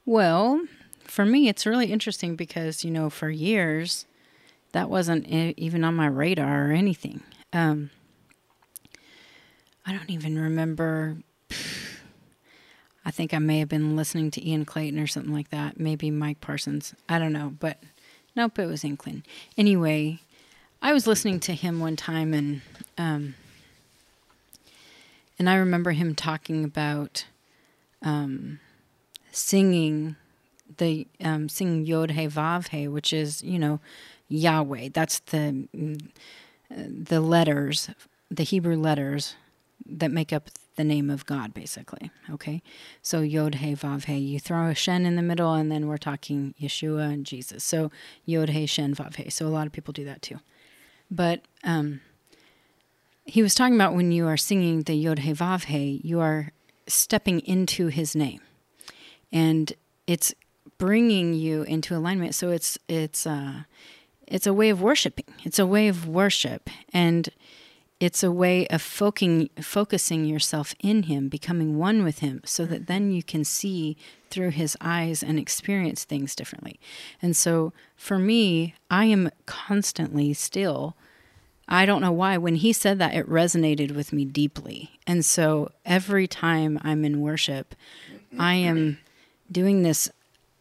[0.05, 0.65] Well,
[1.03, 4.05] for me, it's really interesting because, you know, for years,
[4.71, 7.21] that wasn't even on my radar or anything.
[7.53, 7.89] Um,
[9.85, 11.17] I don't even remember.
[13.03, 15.79] I think I may have been listening to Ian Clayton or something like that.
[15.79, 16.93] Maybe Mike Parsons.
[17.09, 17.53] I don't know.
[17.59, 17.81] But
[18.35, 19.23] nope, it was Inkling.
[19.57, 20.19] Anyway,
[20.81, 22.61] I was listening to him one time and.
[22.97, 23.35] Um,
[25.41, 27.25] and I remember him talking about
[28.03, 28.59] um,
[29.31, 30.15] singing
[30.77, 33.79] the um, singing Yod He Vav He, which is you know
[34.29, 34.89] Yahweh.
[34.93, 35.99] That's the mm,
[36.71, 37.89] uh, the letters,
[38.29, 39.35] the Hebrew letters
[39.87, 42.09] that make up the name of God, basically.
[42.31, 42.63] Okay,
[43.03, 44.17] so Yod He Vav He.
[44.17, 47.63] You throw a Shen in the middle, and then we're talking Yeshua and Jesus.
[47.63, 47.91] So
[48.25, 49.29] Yod He Shen Vav He.
[49.29, 50.39] So a lot of people do that too,
[51.11, 52.01] but um,
[53.25, 56.51] he was talking about when you are singing the Yod He Vav He, you are
[56.87, 58.41] stepping into His name,
[59.31, 59.73] and
[60.07, 60.33] it's
[60.79, 62.33] bringing you into alignment.
[62.33, 63.63] So it's it's uh,
[64.25, 65.25] it's a way of worshiping.
[65.43, 66.71] It's a way of worship.
[66.91, 67.29] And
[68.01, 72.87] it's a way of focusing, focusing yourself in Him, becoming one with Him, so that
[72.87, 73.95] then you can see
[74.31, 76.79] through His eyes and experience things differently.
[77.21, 80.97] And so for me, I am constantly still.
[81.67, 82.39] I don't know why.
[82.39, 84.99] When he said that, it resonated with me deeply.
[85.05, 87.75] And so every time I'm in worship,
[88.39, 88.97] I am
[89.51, 90.09] doing this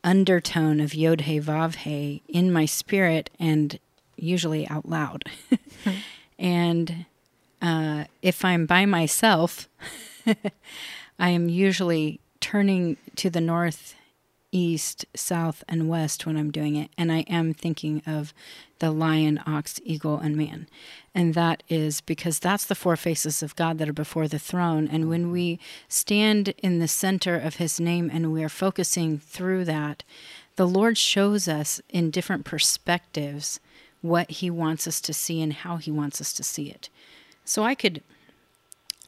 [0.04, 3.78] undertone of Yod He Vav He in my spirit and
[4.16, 5.24] usually out loud.
[6.38, 7.06] and
[7.60, 9.68] uh, if I'm by myself,
[11.18, 13.94] I am usually turning to the north,
[14.52, 16.90] east, south, and west when I'm doing it.
[16.96, 18.32] And I am thinking of
[18.78, 20.66] the lion, ox, eagle, and man.
[21.14, 24.88] And that is because that's the four faces of God that are before the throne.
[24.88, 29.66] And when we stand in the center of his name and we are focusing through
[29.66, 30.02] that,
[30.56, 33.60] the Lord shows us in different perspectives
[34.00, 36.88] what he wants us to see and how he wants us to see it.
[37.50, 38.00] So I could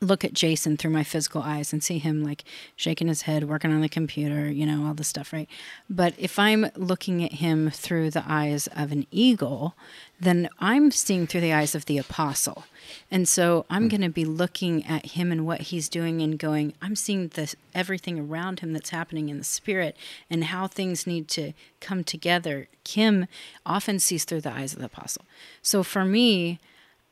[0.01, 2.43] look at Jason through my physical eyes and see him like
[2.75, 5.49] shaking his head, working on the computer, you know, all the stuff, right?
[5.89, 9.77] But if I'm looking at him through the eyes of an eagle,
[10.19, 12.65] then I'm seeing through the eyes of the apostle.
[13.13, 13.89] And so I'm hmm.
[13.91, 17.55] going to be looking at him and what he's doing and going, I'm seeing this
[17.77, 19.97] everything around him that's happening in the spirit
[20.29, 22.67] and how things need to come together.
[22.83, 23.29] Kim
[23.65, 25.27] often sees through the eyes of the apostle.
[25.63, 26.59] So for me,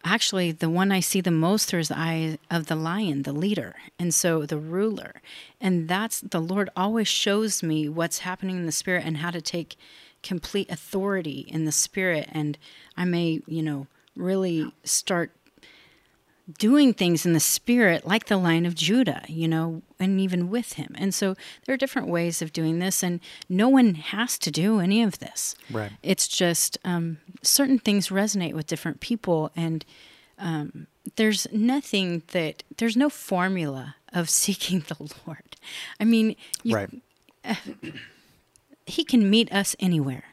[0.04, 3.32] actually the one I see the most through is the eye of the lion, the
[3.32, 5.22] leader, and so the ruler.
[5.60, 9.40] And that's the Lord always shows me what's happening in the spirit and how to
[9.40, 9.76] take
[10.22, 12.28] complete authority in the spirit.
[12.32, 12.58] And
[12.96, 13.86] I may, you know,
[14.16, 15.32] really start
[16.58, 20.74] doing things in the spirit like the lion of Judah, you know, and even with
[20.74, 20.94] him.
[20.96, 24.80] And so there are different ways of doing this, and no one has to do
[24.80, 25.54] any of this.
[25.70, 25.92] Right.
[26.02, 29.84] It's just um, certain things resonate with different people, and
[30.38, 30.86] um,
[31.16, 35.56] there's nothing that, there's no formula of seeking the Lord.
[35.98, 36.90] I mean, you, right.
[38.86, 40.24] he can meet us anywhere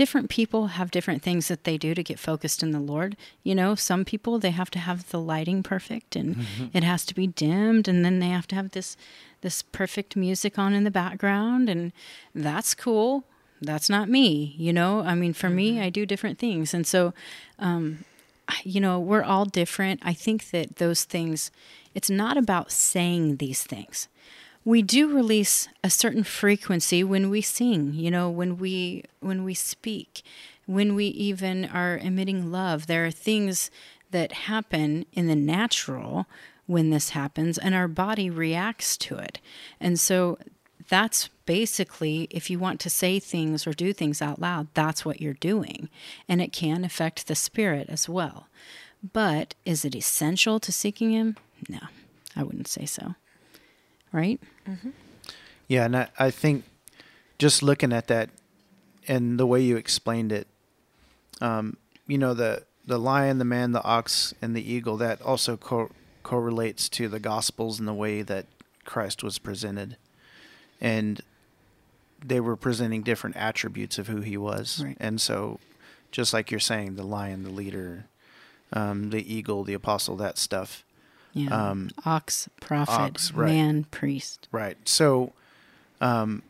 [0.00, 3.18] different people have different things that they do to get focused in the Lord.
[3.42, 6.64] You know, some people they have to have the lighting perfect and mm-hmm.
[6.72, 8.96] it has to be dimmed and then they have to have this
[9.42, 11.92] this perfect music on in the background and
[12.34, 13.24] that's cool.
[13.60, 15.00] That's not me, you know?
[15.00, 15.56] I mean, for mm-hmm.
[15.56, 16.72] me, I do different things.
[16.72, 17.12] And so
[17.58, 18.06] um
[18.64, 20.00] you know, we're all different.
[20.02, 21.50] I think that those things
[21.94, 24.08] it's not about saying these things
[24.70, 29.54] we do release a certain frequency when we sing you know when we when we
[29.54, 30.22] speak
[30.70, 32.86] when we even are emitting love.
[32.86, 33.72] There are things
[34.12, 36.26] that happen in the natural
[36.66, 39.40] when this happens and our body reacts to it.
[39.80, 40.38] And so
[40.88, 45.20] that's basically if you want to say things or do things out loud that's what
[45.20, 45.88] you're doing.
[46.28, 48.46] And it can affect the spirit as well.
[49.12, 51.36] But is it essential to seeking him?
[51.68, 51.80] No
[52.36, 53.16] i wouldn't say so
[54.12, 54.40] right?
[54.68, 54.90] Mm-hmm.
[55.68, 56.64] Yeah, and I, I think
[57.38, 58.30] just looking at that
[59.08, 60.46] and the way you explained it,
[61.40, 65.56] um, you know, the the lion, the man, the ox, and the eagle, that also
[65.56, 65.90] co-
[66.22, 68.46] correlates to the Gospels and the way that
[68.84, 69.96] Christ was presented.
[70.80, 71.20] And
[72.24, 74.82] they were presenting different attributes of who he was.
[74.84, 74.96] Right.
[74.98, 75.60] And so,
[76.10, 78.06] just like you're saying, the lion, the leader,
[78.72, 80.84] um, the eagle, the apostle, that stuff.
[81.32, 81.70] Yeah.
[81.70, 83.46] Um, ox, prophet, ox, right.
[83.46, 84.48] man, priest.
[84.50, 84.76] Right.
[84.84, 85.32] So,
[86.00, 86.42] um,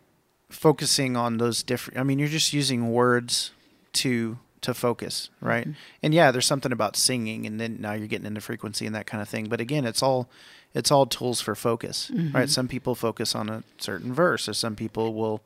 [0.48, 2.00] focusing on those different.
[2.00, 3.52] I mean, you're just using words
[3.94, 5.64] to to focus, right?
[5.64, 5.72] Mm-hmm.
[6.02, 9.06] And yeah, there's something about singing, and then now you're getting into frequency and that
[9.06, 9.48] kind of thing.
[9.48, 10.28] But again, it's all
[10.74, 12.36] it's all tools for focus, mm-hmm.
[12.36, 12.48] right?
[12.48, 15.40] Some people focus on a certain verse, or some people will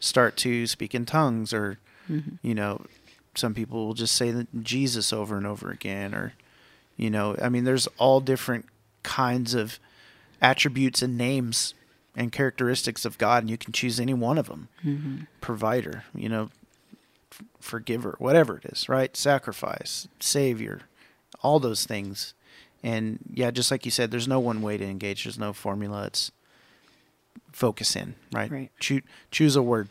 [0.00, 1.78] start to speak in tongues, or
[2.10, 2.36] mm-hmm.
[2.42, 2.84] you know,
[3.34, 6.34] some people will just say Jesus over and over again, or
[6.96, 8.66] you know, I mean, there's all different
[9.06, 9.78] kinds of
[10.42, 11.74] attributes and names
[12.16, 14.68] and characteristics of God, and you can choose any one of them.
[14.84, 15.16] Mm-hmm.
[15.40, 16.50] Provider, you know,
[17.30, 19.16] f- forgiver, whatever it is, right?
[19.16, 20.80] Sacrifice, Savior,
[21.40, 22.34] all those things.
[22.82, 25.24] And yeah, just like you said, there's no one way to engage.
[25.24, 26.06] There's no formula.
[26.06, 26.32] It's
[27.52, 28.50] focus in, right?
[28.50, 28.70] Right.
[28.80, 29.88] Choose choose a word.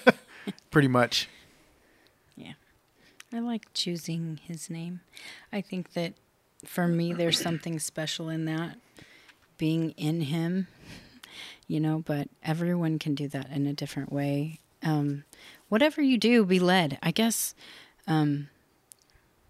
[0.70, 1.28] Pretty much.
[2.36, 2.54] Yeah.
[3.32, 5.00] I like choosing his name.
[5.52, 6.14] I think that
[6.64, 8.78] for me, there's something special in that
[9.58, 10.66] being in Him,
[11.66, 14.58] you know, but everyone can do that in a different way.
[14.82, 15.24] Um,
[15.68, 16.98] whatever you do, be led.
[17.02, 17.54] I guess
[18.06, 18.48] um,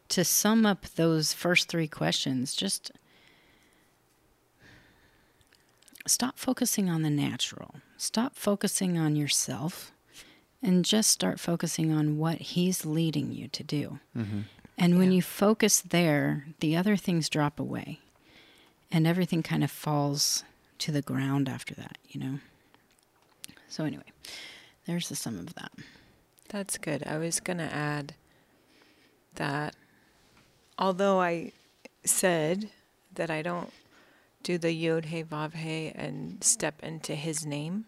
[0.08, 2.92] to sum up those first three questions, just
[6.06, 9.92] stop focusing on the natural, stop focusing on yourself,
[10.62, 13.98] and just start focusing on what He's leading you to do.
[14.16, 14.40] Mm-hmm.
[14.78, 15.16] And when Yeah.
[15.16, 18.00] you focus there, the other things drop away.
[18.90, 20.44] And everything kind of falls
[20.78, 22.40] to the ground after that, you know?
[23.68, 24.12] So, anyway,
[24.86, 25.72] there's the sum of that.
[26.48, 27.06] That's good.
[27.06, 28.14] I was going to add
[29.36, 29.74] that
[30.78, 31.52] although I
[32.04, 32.68] said
[33.14, 33.72] that I don't
[34.42, 37.86] do the Yod He Vav He and step into his name,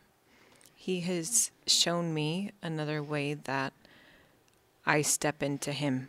[0.75, 3.73] he has shown me another way that
[4.87, 6.09] I step into him.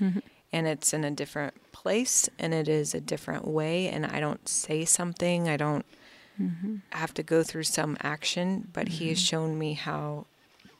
[0.00, 0.18] Mm-hmm.
[0.52, 3.88] And it's in a different place and it is a different way.
[3.88, 5.86] And I don't say something, I don't
[6.40, 6.76] mm-hmm.
[6.90, 9.24] have to go through some action, but he has mm-hmm.
[9.24, 10.26] shown me how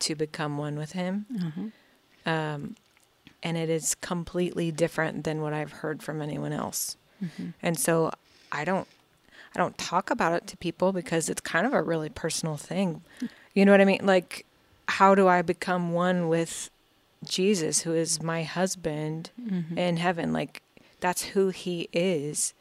[0.01, 1.27] to become one with him.
[2.27, 2.77] Um,
[3.43, 6.97] and it is completely different than what I've heard from anyone else.
[7.63, 8.13] And so
[8.51, 8.89] I don't
[9.55, 13.03] I don't talk about it to people because it's kind of a really personal thing.
[13.55, 14.01] You know what I mean?
[14.03, 14.47] Like
[14.89, 16.71] how do I become one with
[17.25, 19.77] Jesus who is my husband mm-hmm.
[19.77, 20.33] in heaven?
[20.33, 20.63] Like
[21.01, 22.55] that's who he is.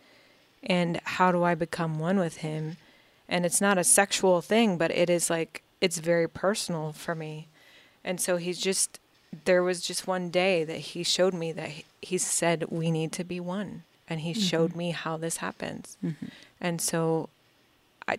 [0.63, 2.77] And how do I become one with him?
[3.27, 7.47] And it's not a sexual thing, but it is like it's very personal for me.
[8.03, 8.99] And so he's just
[9.45, 13.11] there was just one day that he showed me that he, he said we need
[13.11, 14.41] to be one and he mm-hmm.
[14.41, 15.97] showed me how this happens.
[16.03, 16.25] Mm-hmm.
[16.59, 17.29] And so
[18.07, 18.17] I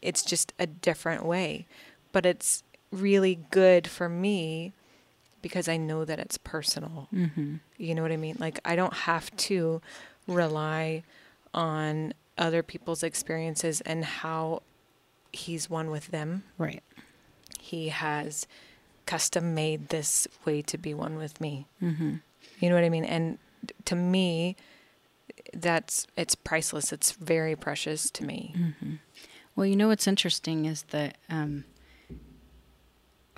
[0.00, 1.66] it's just a different way,
[2.12, 4.72] but it's really good for me
[5.42, 7.08] because I know that it's personal.
[7.14, 7.56] Mm-hmm.
[7.76, 8.36] You know what I mean?
[8.38, 9.80] Like I don't have to
[10.26, 11.02] rely
[11.54, 14.62] on other people's experiences and how
[15.32, 16.44] he's one with them.
[16.56, 16.82] Right.
[17.60, 18.46] He has
[19.06, 21.66] custom made this way to be one with me.
[21.82, 22.16] Mm-hmm.
[22.60, 23.04] You know what I mean?
[23.04, 23.38] And
[23.86, 24.56] to me,
[25.52, 26.92] that's it's priceless.
[26.92, 28.54] It's very precious to me.
[29.56, 31.64] Well, you know what's interesting is that um,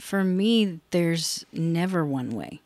[0.00, 2.60] for me, there's never one way.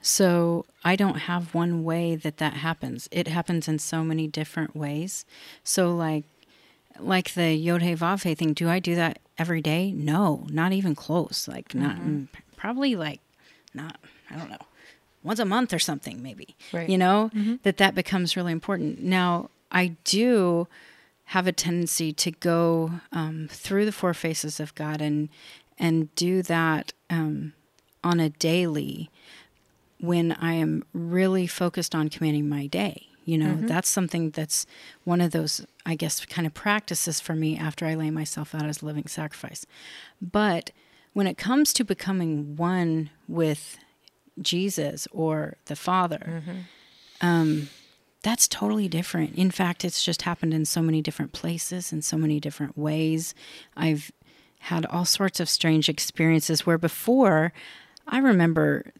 [0.00, 3.08] So I don't have one way that that happens.
[3.12, 5.24] It happens in so many different ways.
[5.62, 6.24] So like,
[6.98, 8.52] like the Yod He Vav He thing.
[8.52, 9.92] Do I do that every day?
[9.92, 11.48] No, not even close.
[11.48, 12.26] Like not mm,
[12.56, 13.20] probably like
[13.72, 13.96] not.
[14.30, 14.58] I don't know.
[15.22, 16.56] Once a month or something, maybe.
[16.72, 16.88] Right.
[16.88, 17.30] You know
[17.62, 19.02] that that becomes really important.
[19.02, 20.66] Now I do
[21.26, 25.28] have a tendency to go um, through the four faces of God and
[25.82, 27.52] and do that um,
[28.04, 29.10] on a daily
[30.00, 33.08] when I am really focused on commanding my day.
[33.24, 34.66] You know, that's something that's
[35.04, 38.66] one of those, I guess, kind of practices for me after I lay myself out
[38.66, 39.64] as a living sacrifice.
[40.20, 40.70] But
[41.12, 43.78] when it comes to becoming one with
[44.40, 46.42] Jesus or the Father,
[47.20, 47.68] um,
[48.22, 49.36] that's totally different.
[49.36, 53.34] In fact, it's just happened in so many different places in so many different ways.
[53.76, 54.10] I've
[54.62, 57.52] had all sorts of strange experiences where before
[58.06, 58.92] I remember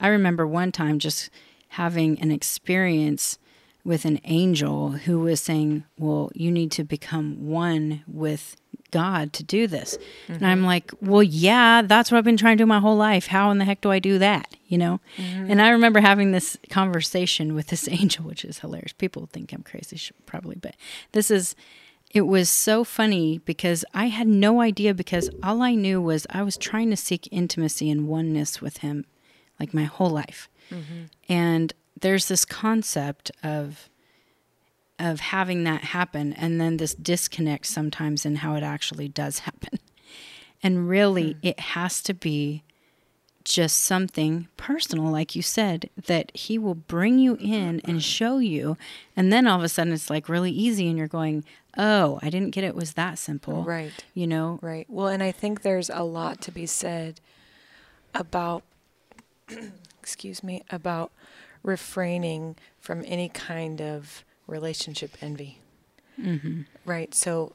[0.00, 1.30] I remember one time just
[1.68, 3.38] having an experience
[3.84, 8.56] with an angel who was saying, Well, you need to become one with
[8.90, 9.96] God to do this.
[10.28, 10.66] And I'm mm-hmm.
[10.66, 13.28] like, Well, yeah, that's what I've been trying to do my whole life.
[13.28, 14.54] How in the heck do I do that?
[14.66, 15.00] You know?
[15.16, 15.50] Mm-hmm.
[15.50, 18.92] And I remember having this conversation with this angel, which is hilarious.
[18.92, 20.76] People think I'm crazy, probably, but
[21.12, 21.54] this is.
[22.12, 26.42] It was so funny because I had no idea because all I knew was I
[26.42, 29.06] was trying to seek intimacy and oneness with him
[29.58, 30.48] like my whole life.
[30.70, 31.04] Mm-hmm.
[31.28, 33.88] And there's this concept of
[34.98, 39.78] of having that happen and then this disconnect sometimes in how it actually does happen.
[40.62, 41.38] And really hmm.
[41.42, 42.62] it has to be
[43.44, 48.76] just something personal like you said that he will bring you in and show you
[49.16, 51.44] and then all of a sudden it's like really easy and you're going,
[51.76, 53.92] "Oh, I didn't get it was that simple." Right.
[54.14, 54.58] You know?
[54.62, 54.86] Right.
[54.88, 57.20] Well, and I think there's a lot to be said
[58.14, 58.62] about,
[60.00, 61.12] excuse me, about
[61.62, 65.58] refraining from any kind of relationship envy.
[66.20, 66.66] Mhm.
[66.84, 67.14] Right.
[67.14, 67.54] So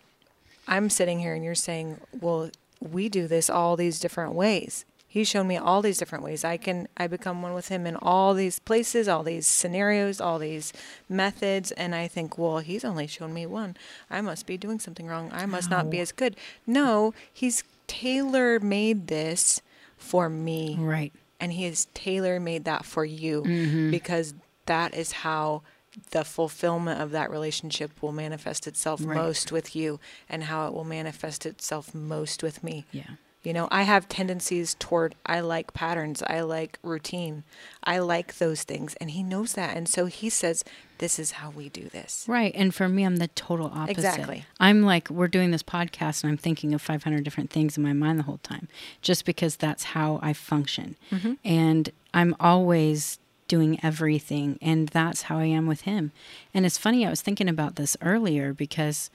[0.67, 4.85] I'm sitting here and you're saying, well, we do this all these different ways.
[5.17, 6.43] He's shown me all these different ways.
[6.43, 10.37] I can I become one with him in all these places, all these scenarios, all
[10.37, 10.71] these
[11.09, 13.75] methods, and I think, well, he's only shown me one.
[14.11, 15.29] I must be doing something wrong.
[15.33, 16.35] I must not be as good.
[16.67, 19.61] No, he's tailor made this
[19.97, 21.11] for me Right.
[21.39, 23.89] and he has tailor made that for you Mm-hmm.
[23.91, 24.35] because
[24.67, 25.63] that is how
[26.11, 29.15] the fulfillment of that relationship will manifest itself Right.
[29.17, 29.99] most with you
[30.29, 33.15] and how it will manifest itself most with me Yeah.
[33.43, 37.43] You know, I have tendencies toward, I like patterns, I like routine,
[37.83, 38.95] I like those things.
[38.95, 39.77] And he knows that.
[39.77, 40.65] And so he says,
[40.97, 42.25] this is how we do this.
[42.27, 42.51] Right.
[42.55, 43.99] And for me, I'm the total opposite.
[43.99, 44.45] Exactly.
[44.59, 47.93] I'm like, we're doing this podcast and I'm thinking of 500 different things in my
[47.93, 48.67] mind the whole time,
[49.01, 50.97] just because that's how I function.
[51.11, 51.33] Mm-hmm.
[51.45, 54.57] And I'm always doing everything.
[54.61, 56.11] And that's how I am with him.
[56.53, 59.09] And it's funny, I was thinking about this earlier because,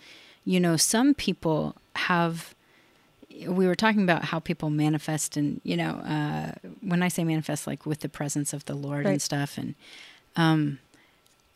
[0.44, 2.54] you know, some people have
[3.48, 7.66] we were talking about how people manifest and you know uh, when i say manifest
[7.66, 9.12] like with the presence of the lord Right.
[9.12, 9.74] and stuff and
[10.36, 10.78] um,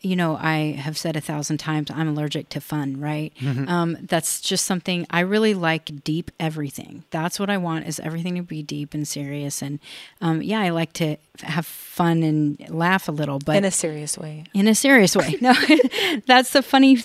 [0.01, 3.33] you know i have said a thousand times i'm allergic to fun right
[3.67, 8.35] um, that's just something i really like deep everything that's what i want is everything
[8.35, 9.79] to be deep and serious and
[10.21, 14.17] um, yeah i like to have fun and laugh a little but In a serious
[14.17, 14.43] way.
[14.53, 15.35] in a serious way.
[15.41, 15.53] No,
[16.27, 16.97] that's the funny.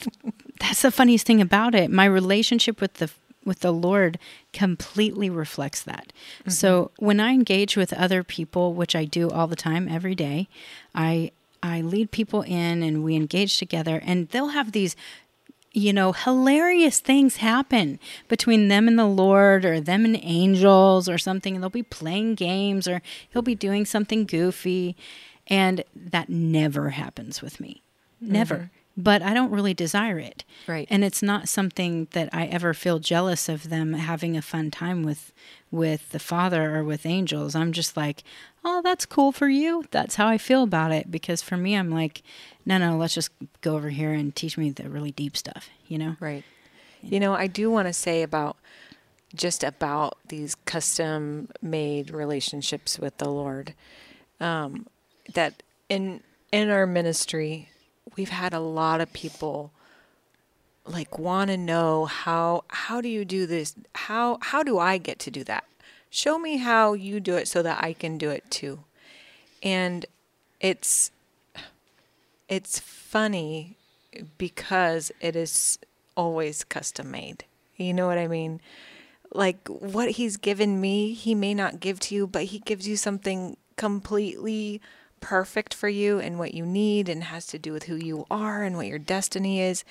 [0.60, 1.90] That's the funniest thing about it.
[1.90, 3.10] My relationship with the
[3.44, 4.18] with the Lord
[4.52, 6.12] completely reflects that.
[6.40, 6.50] Mm-hmm.
[6.50, 10.48] So when I engage with other people, which I do all the time, every day,
[10.94, 11.32] I
[11.62, 14.96] I lead people in and we engage together, and they'll have these
[15.74, 21.16] you know, hilarious things happen between them and the Lord or them and angels or
[21.16, 21.54] something.
[21.54, 24.96] And they'll be playing games or he'll be doing something goofy.
[25.46, 27.82] And that never happens with me.
[28.20, 28.54] Never.
[28.54, 28.81] Mm-hmm.
[28.96, 30.44] But I don't really desire it.
[30.66, 30.86] Right.
[30.90, 35.02] And it's not something that I ever feel jealous of them having a fun time
[35.02, 35.32] with
[35.70, 37.54] with the Father or with angels.
[37.54, 38.22] I'm just like,
[38.62, 39.84] oh, that's cool for you.
[39.90, 41.10] That's how I feel about it.
[41.10, 42.22] Because for me, I'm like,
[42.66, 43.30] no, no, let's just
[43.62, 46.16] go over here and teach me the really deep stuff, you know?
[46.20, 46.44] Right.
[47.00, 48.58] You know, I do want to say about
[49.34, 53.74] just about these custom made relationships with the Lord.
[54.40, 54.86] Um,
[55.34, 56.20] that in
[56.50, 57.70] in our ministry,
[58.16, 59.72] we've had a lot of people
[60.84, 63.74] like want to know how how do you do this?
[63.94, 65.64] How how do I get to do that?
[66.10, 68.84] Show me how you do it so that I can do it too.
[69.62, 70.06] And
[70.60, 71.10] it's
[72.48, 73.76] it's funny
[74.38, 75.78] because it is
[76.16, 77.44] always custom made.
[77.76, 78.60] You know what I mean?
[79.32, 82.96] Like what he's given me, he may not give to you, but he gives you
[82.96, 84.80] something completely
[85.22, 88.62] perfect for you and what you need and has to do with who you are
[88.62, 89.84] and what your destiny is.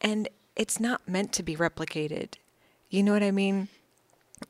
[0.00, 2.34] And it's not meant to be replicated.
[2.88, 3.68] You know what I mean?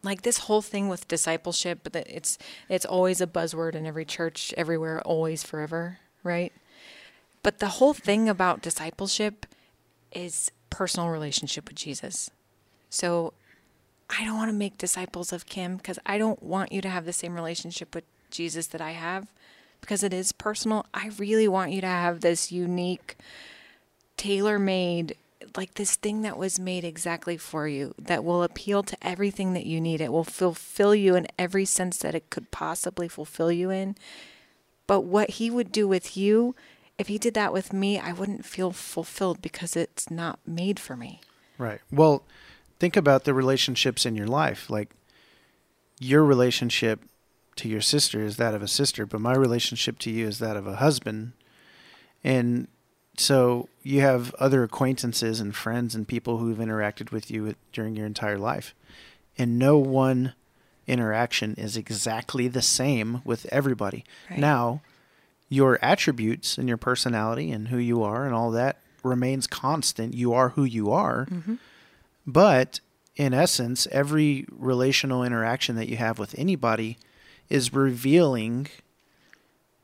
[0.02, 2.38] like this whole thing with discipleship that it's
[2.68, 6.52] it's always a buzzword in every church everywhere always forever right
[7.42, 9.46] but the whole thing about discipleship
[10.12, 12.30] is personal relationship with jesus
[12.90, 13.32] so
[14.10, 17.04] i don't want to make disciples of kim because i don't want you to have
[17.04, 19.28] the same relationship with jesus that i have
[19.84, 23.16] because it is personal i really want you to have this unique
[24.16, 25.16] tailor made
[25.56, 29.66] like this thing that was made exactly for you that will appeal to everything that
[29.66, 30.00] you need.
[30.00, 33.96] It will fulfill you in every sense that it could possibly fulfill you in.
[34.86, 36.54] But what he would do with you,
[36.98, 40.96] if he did that with me, I wouldn't feel fulfilled because it's not made for
[40.96, 41.20] me.
[41.56, 41.80] Right.
[41.90, 42.24] Well,
[42.78, 44.68] think about the relationships in your life.
[44.68, 44.90] Like
[46.00, 47.00] your relationship
[47.56, 50.56] to your sister is that of a sister, but my relationship to you is that
[50.56, 51.32] of a husband.
[52.22, 52.68] And
[53.16, 58.06] so you have other acquaintances and friends and people who've interacted with you during your
[58.06, 58.74] entire life.
[59.38, 60.34] And no one
[60.86, 64.04] interaction is exactly the same with everybody.
[64.30, 64.38] Right.
[64.38, 64.82] Now,
[65.48, 70.14] your attributes and your personality and who you are and all that remains constant.
[70.14, 71.26] You are who you are.
[71.26, 71.54] Mm-hmm.
[72.26, 72.80] But
[73.16, 76.96] in essence, every relational interaction that you have with anybody
[77.48, 78.68] is revealing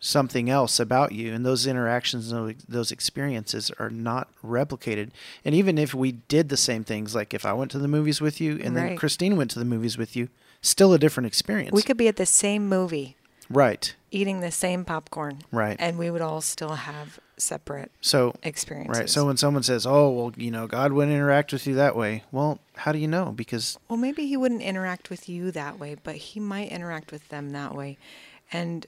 [0.03, 5.11] something else about you and those interactions and those experiences are not replicated
[5.45, 8.19] and even if we did the same things like if i went to the movies
[8.19, 10.31] with you and then christine went to the movies with you
[10.63, 13.19] still a different experience We could be at the same movie
[13.51, 15.39] right eating the same popcorn.
[15.51, 15.77] Right.
[15.79, 18.99] And we would all still have separate so experiences.
[18.99, 21.97] right so when someone says oh well you know god wouldn't interact with you that
[21.97, 25.79] way well how do you know because Well, maybe he wouldn't interact with you that
[25.79, 27.99] way, but he might interact with them that way.
[28.53, 28.87] And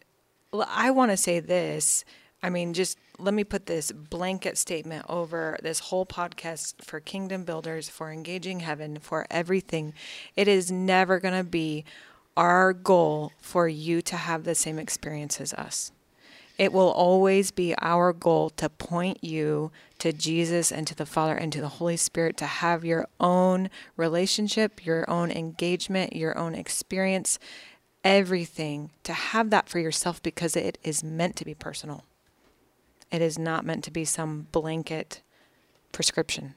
[0.52, 2.04] I want to say this.
[2.42, 7.44] I mean, just let me put this blanket statement over this whole podcast for Kingdom
[7.44, 9.94] Builders, for Engaging Heaven, for everything.
[10.36, 11.84] It is never going to be
[12.36, 15.92] our goal for you to have the same experience as us.
[16.62, 21.34] It will always be our goal to point you to Jesus and to the Father
[21.34, 26.54] and to the Holy Spirit to have your own relationship, your own engagement, your own
[26.54, 27.40] experience,
[28.04, 32.04] everything, to have that for yourself because it is meant to be personal.
[33.10, 35.20] It is not meant to be some blanket
[35.90, 36.54] prescription.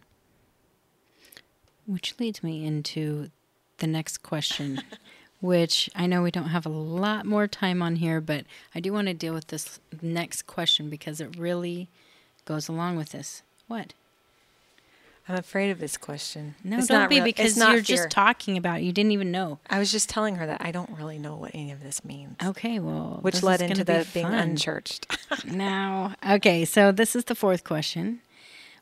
[1.88, 3.32] Which leads me into
[3.80, 4.84] the next question,
[5.46, 8.92] which I know we don't have a lot more time on here, but I do
[8.92, 11.88] want to deal with this next question because it really
[12.46, 13.42] goes along with this.
[13.68, 13.94] What?
[15.28, 16.54] I'm afraid of this question.
[16.64, 17.82] No, It's don't not be real- because you're fear.
[17.82, 18.84] just talking about it.
[18.84, 19.58] You didn't even know.
[19.70, 22.36] I was just telling her that I don't really know what any of this means.
[22.44, 25.08] Okay, well, Which led into gonna be the being unchurched.
[25.46, 28.20] Now, okay, so this is the fourth question.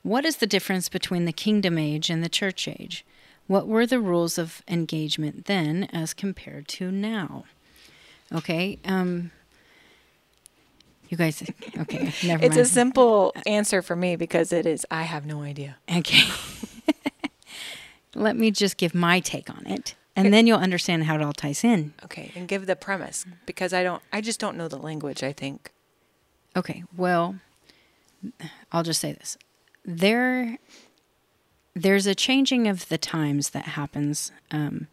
[0.01, 3.05] What is the difference between the kingdom age and the church age?
[3.47, 7.45] What were the rules of engagement then as compared to now?
[8.33, 9.31] Okay, um,
[11.09, 11.43] you guys,
[11.77, 12.43] okay, never mind.
[12.43, 12.59] it's mind.
[12.59, 15.77] a simple answer for me because it is I have no idea.
[15.93, 16.21] okay.
[18.15, 21.33] Let me just give my take on it, and then you'll understand how it all
[21.33, 21.93] ties in.
[22.03, 25.33] Okay, and give the premise because I don't I just don't know the language, I
[25.33, 25.71] think.
[26.55, 27.35] Okay, well,
[28.71, 29.37] I'll just say this.
[29.83, 30.57] There
[31.75, 34.87] there's a changing of the times that happens um,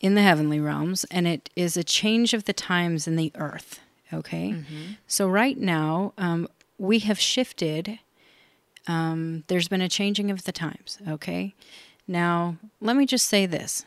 [0.00, 3.80] in the heavenly realms, and it is a change of the times in the earth.
[4.12, 4.54] Okay,
[5.06, 7.98] so right now um, we have shifted.
[8.86, 10.98] Um, there's been a changing of the times.
[11.08, 11.54] Okay,
[12.06, 13.86] now let me just say this: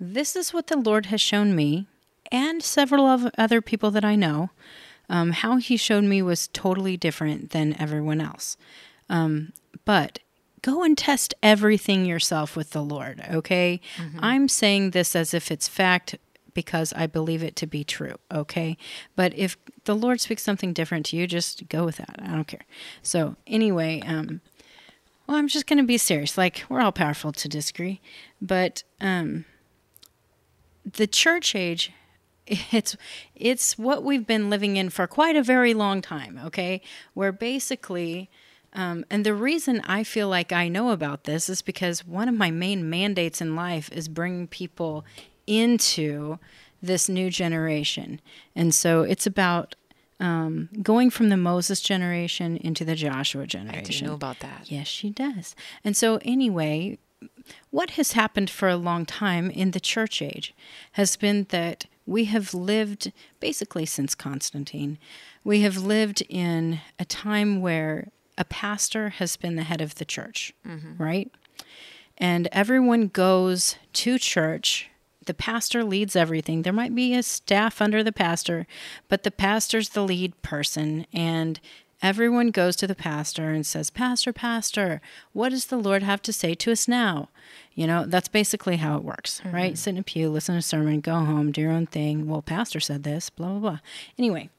[0.00, 1.86] this is what the Lord has shown me,
[2.32, 4.50] and several of other people that I know.
[5.08, 8.56] Um, how He showed me was totally different than everyone else.
[9.10, 9.52] Um,
[9.84, 10.20] but
[10.64, 13.82] go and test everything yourself with the Lord, okay?
[14.18, 16.16] I'm saying this as if it's fact
[16.54, 18.78] because I believe it to be true, okay?
[19.14, 22.18] But if the Lord speaks something different to you, just go with that.
[22.18, 22.64] I don't care.
[23.02, 24.40] So, anyway, um,
[25.26, 26.38] well, I'm just going to be serious.
[26.38, 28.00] Like, we're all powerful to disagree.
[28.40, 29.44] But um,
[30.90, 31.92] the church age
[32.72, 32.94] it's
[33.34, 36.82] it's what we've been living in for quite a very long time okay
[37.14, 38.28] where basically
[38.74, 42.34] um, and the reason i feel like i know about this is because one of
[42.34, 45.04] my main mandates in life is bringing people
[45.46, 46.38] into
[46.82, 48.20] this new generation
[48.54, 49.74] and so it's about
[50.20, 54.70] um, going from the moses generation into the joshua I generation do know about that.
[54.70, 55.56] Yes, she does.
[55.82, 56.98] And so, anyway,
[57.70, 60.54] what has happened for a long time in the church age
[60.92, 64.98] has been that we have lived basically since Constantine,
[65.42, 70.04] we have lived in a time where a pastor has been the head of the
[70.04, 71.02] church, mm-hmm.
[71.02, 71.30] right?
[72.18, 74.90] And everyone goes to church.
[75.26, 76.62] The pastor leads everything.
[76.62, 78.66] There might be a staff under the pastor,
[79.08, 81.06] but the pastor's the lead person.
[81.12, 81.60] And
[82.02, 85.00] everyone goes to the pastor and says, Pastor, Pastor,
[85.32, 87.30] what does the Lord have to say to us now?
[87.74, 89.56] You know, that's basically how it works, mm-hmm.
[89.56, 89.78] right?
[89.78, 92.28] Sit in a pew, listen to a sermon, go home, do your own thing.
[92.28, 93.78] Well, pastor said this, blah, blah, blah.
[94.18, 94.50] Anyway,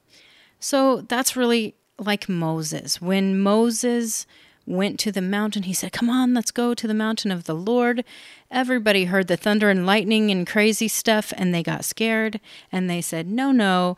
[0.59, 3.01] so that's really like Moses.
[3.01, 4.25] When Moses
[4.65, 7.55] went to the mountain, he said, Come on, let's go to the mountain of the
[7.55, 8.03] Lord.
[8.49, 12.39] Everybody heard the thunder and lightning and crazy stuff, and they got scared.
[12.71, 13.97] And they said, No, no,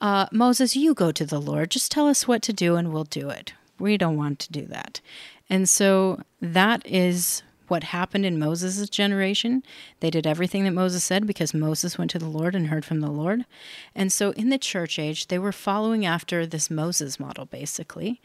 [0.00, 1.70] uh, Moses, you go to the Lord.
[1.70, 3.52] Just tell us what to do, and we'll do it.
[3.78, 5.00] We don't want to do that.
[5.48, 9.62] And so that is what happened in Moses' generation.
[10.00, 13.00] They did everything that Moses said because Moses went to the Lord and heard from
[13.00, 13.46] the Lord.
[13.94, 18.20] And so in the church age, they were following after this Moses model, basically.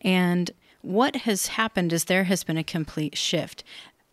[0.00, 0.50] And
[0.82, 3.64] what has happened is there has been a complete shift.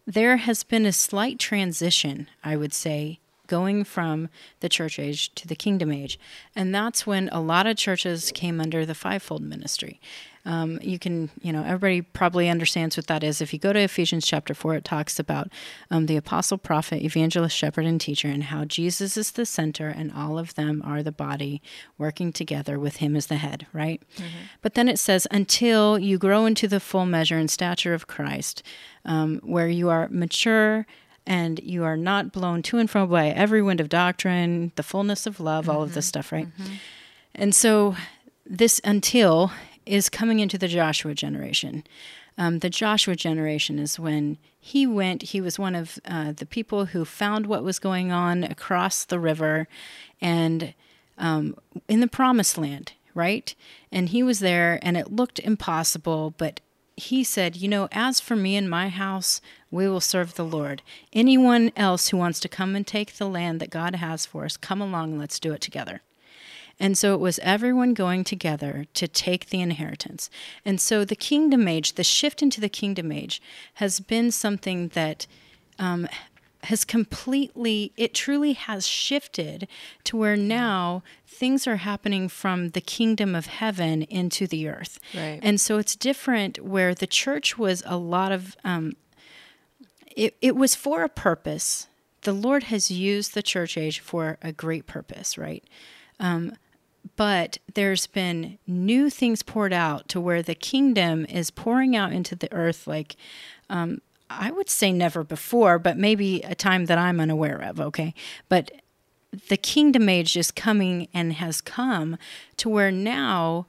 [0.06, 4.30] There has been a slight transition, I would say, going from
[4.60, 6.20] the church age to the kingdom age.
[6.56, 10.00] And that's when a lot of churches came under the fivefold ministry.
[10.46, 13.42] Um, you can, you know, everybody probably understands what that is.
[13.42, 15.50] If you go to Ephesians chapter 4, it talks about
[15.90, 20.12] um, the apostle, prophet, evangelist, shepherd, and teacher, and how Jesus is the center and
[20.14, 21.62] all of them are the body
[21.98, 24.02] working together with him as the head, right?
[24.62, 28.62] But then it says, until you grow into the full measure and stature of Christ,
[29.04, 30.86] um, where you are mature
[31.28, 35.26] and you are not blown to and fro by every wind of doctrine, the fullness
[35.26, 36.48] of love, all of this stuff, right?
[37.34, 37.96] And so
[38.46, 39.52] this until
[39.86, 41.84] is coming into the Joshua generation.
[42.38, 46.88] Um, the Joshua generation is when he went, he was one of uh, the people
[46.88, 49.68] who found what was going on across the river
[50.20, 50.74] and
[51.18, 51.56] um,
[51.88, 53.56] in the promised land, right?
[53.92, 56.60] And he was there and it looked impossible, but
[56.98, 60.82] he said, You know, as for me and my house, we will serve the Lord.
[61.14, 64.58] Anyone else who wants to come and take the land that God has for us,
[64.58, 66.02] come along, let's do it together.
[66.80, 70.30] And so it was everyone going together to take the inheritance.
[70.66, 73.42] And so the kingdom age, the shift into the kingdom age,
[73.76, 75.26] has been something that
[75.80, 76.08] um,
[76.64, 79.68] has completely, it truly has shifted
[80.04, 85.00] to where now things are happening from the kingdom of heaven into the earth.
[85.14, 85.40] Right.
[85.44, 88.94] And so it's different where the church was a lot of, um,
[90.16, 91.88] it, it was for a purpose.
[92.26, 95.64] the Lord has used the church age for a great purpose, right?
[96.20, 96.54] Um,
[97.16, 102.36] but there's been new things poured out to where the kingdom is pouring out into
[102.36, 103.16] the earth like
[103.70, 108.14] um, I would say never before, but maybe a time that I'm unaware of, okay?
[108.50, 108.72] But
[109.50, 112.18] the kingdom age is coming and has come
[112.58, 113.68] to where now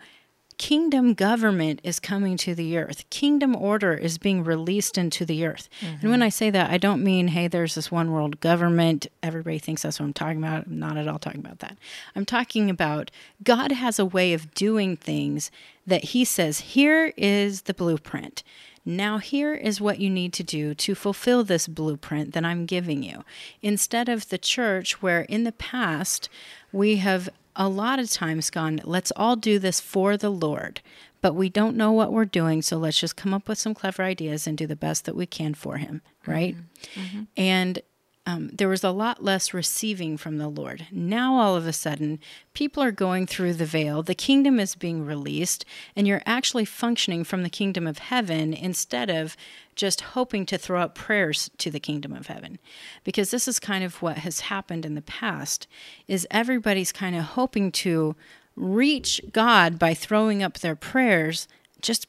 [0.59, 3.09] kingdom government is coming to the earth.
[3.11, 5.69] Kingdom order is being released into the earth.
[5.81, 5.97] Mm-hmm.
[6.03, 9.07] And when I say that, I don't mean, hey, there's this one world government.
[9.23, 10.67] Everybody thinks that's what I'm talking about.
[10.67, 11.77] I'm not at all talking about that.
[12.15, 13.11] I'm talking about
[13.43, 15.51] God has a way of doing things
[15.87, 18.43] that He says, here is the blueprint.
[18.89, 23.03] Now, here is what you need to do to fulfill this blueprint that I'm giving
[23.03, 23.25] you.
[23.61, 26.29] Instead of the church, where in the past
[26.73, 30.81] we have a lot of times gone, let's all do this for the Lord,
[31.21, 34.03] but we don't know what we're doing, so let's just come up with some clever
[34.03, 36.55] ideas and do the best that we can for Him, right?
[36.55, 37.01] Mm-hmm.
[37.01, 37.23] Mm-hmm.
[37.37, 37.83] And
[38.27, 40.89] um, there was a lot less receiving from the Lord.
[40.91, 42.19] Now, all of a sudden,
[42.55, 45.65] people are going through the veil, the kingdom is being released,
[45.95, 49.37] and you're actually functioning from the kingdom of heaven instead of
[49.77, 52.59] just hoping to throw up prayers to the kingdom of heaven
[53.05, 55.69] because this is kind of what has happened in the past
[56.09, 58.17] is everybody's kind of hoping to
[58.57, 61.47] reach God by throwing up their prayers
[61.83, 62.09] just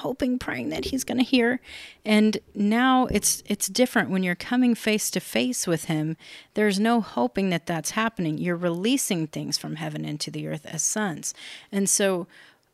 [0.00, 1.60] hoping praying that he's going to hear
[2.04, 6.16] and now it's it's different when you're coming face to face with him
[6.54, 10.82] there's no hoping that that's happening you're releasing things from heaven into the earth as
[10.82, 11.32] sons
[11.72, 12.26] and so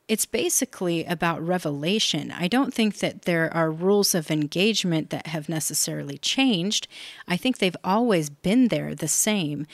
[0.09, 2.31] it's basically about revelation.
[2.31, 6.87] I don't think that there are rules of engagement that have necessarily changed.
[7.27, 9.67] I think they've always been there the same.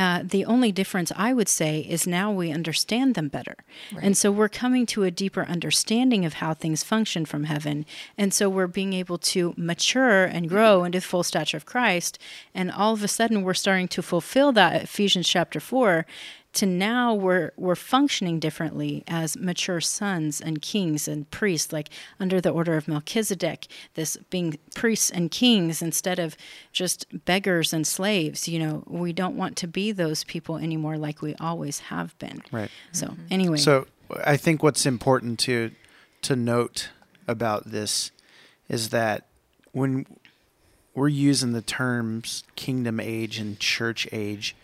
[0.00, 3.56] Uh, the only difference I would say is now we understand them better.
[3.92, 4.02] Right.
[4.02, 7.84] And so we're coming to a deeper understanding of how things function from heaven.
[8.16, 12.18] And so we're being able to mature and grow into the full stature of Christ.
[12.54, 16.06] And all of a sudden, we're starting to fulfill that Ephesians chapter 4
[16.52, 22.40] to now we're we're functioning differently as mature sons and kings and priests like under
[22.40, 26.36] the order of Melchizedek this being priests and kings instead of
[26.72, 28.48] just beggars and slaves.
[28.48, 32.42] You know we don't want to be those people anymore like we always have been.
[32.50, 32.70] Right.
[32.92, 33.22] So mm-hmm.
[33.30, 33.56] anyway.
[33.58, 33.86] So
[34.24, 35.70] i think what's important to
[36.22, 36.90] to note
[37.28, 38.10] about this
[38.68, 39.26] is that
[39.72, 40.06] when
[40.94, 44.56] we're using the terms kingdom age and church age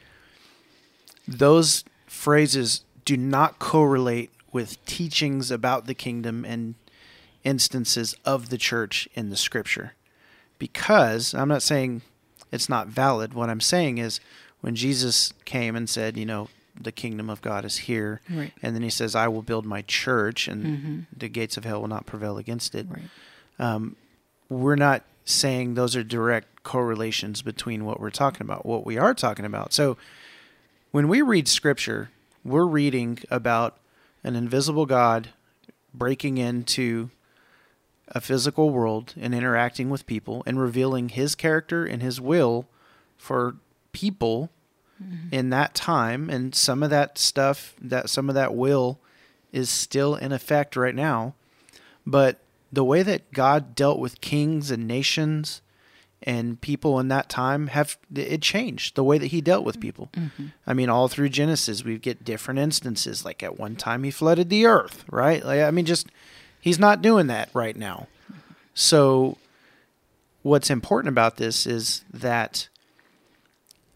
[1.26, 6.74] those phrases do not correlate with teachings about the kingdom and
[7.44, 9.94] instances of the church in the scripture.
[10.58, 12.02] Because I'm not saying
[12.50, 13.34] it's not valid.
[13.34, 14.20] What I'm saying is
[14.60, 16.48] when Jesus came and said, you know,
[16.80, 18.52] the kingdom of God is here, right.
[18.62, 20.98] and then he says, I will build my church, and mm-hmm.
[21.16, 22.86] the gates of hell will not prevail against it.
[22.88, 23.02] Right.
[23.58, 23.96] Um,
[24.50, 29.14] we're not saying those are direct correlations between what we're talking about, what we are
[29.14, 29.72] talking about.
[29.72, 29.96] So
[30.90, 32.10] when we read scripture,
[32.44, 33.78] we're reading about
[34.22, 35.30] an invisible God
[35.92, 37.10] breaking into
[38.08, 42.66] a physical world and interacting with people and revealing his character and his will
[43.16, 43.56] for
[43.92, 44.50] people
[45.02, 45.28] mm-hmm.
[45.32, 48.98] in that time and some of that stuff that some of that will
[49.52, 51.34] is still in effect right now
[52.06, 52.38] but
[52.72, 55.62] the way that God dealt with kings and nations
[56.26, 60.10] and people in that time have it changed the way that he dealt with people.
[60.14, 60.46] Mm-hmm.
[60.66, 63.24] I mean, all through Genesis, we get different instances.
[63.24, 65.44] Like at one time, he flooded the earth, right?
[65.44, 66.08] Like I mean, just
[66.60, 68.08] he's not doing that right now.
[68.74, 69.38] So,
[70.42, 72.68] what's important about this is that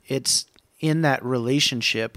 [0.06, 0.46] it's
[0.78, 2.16] in that relationship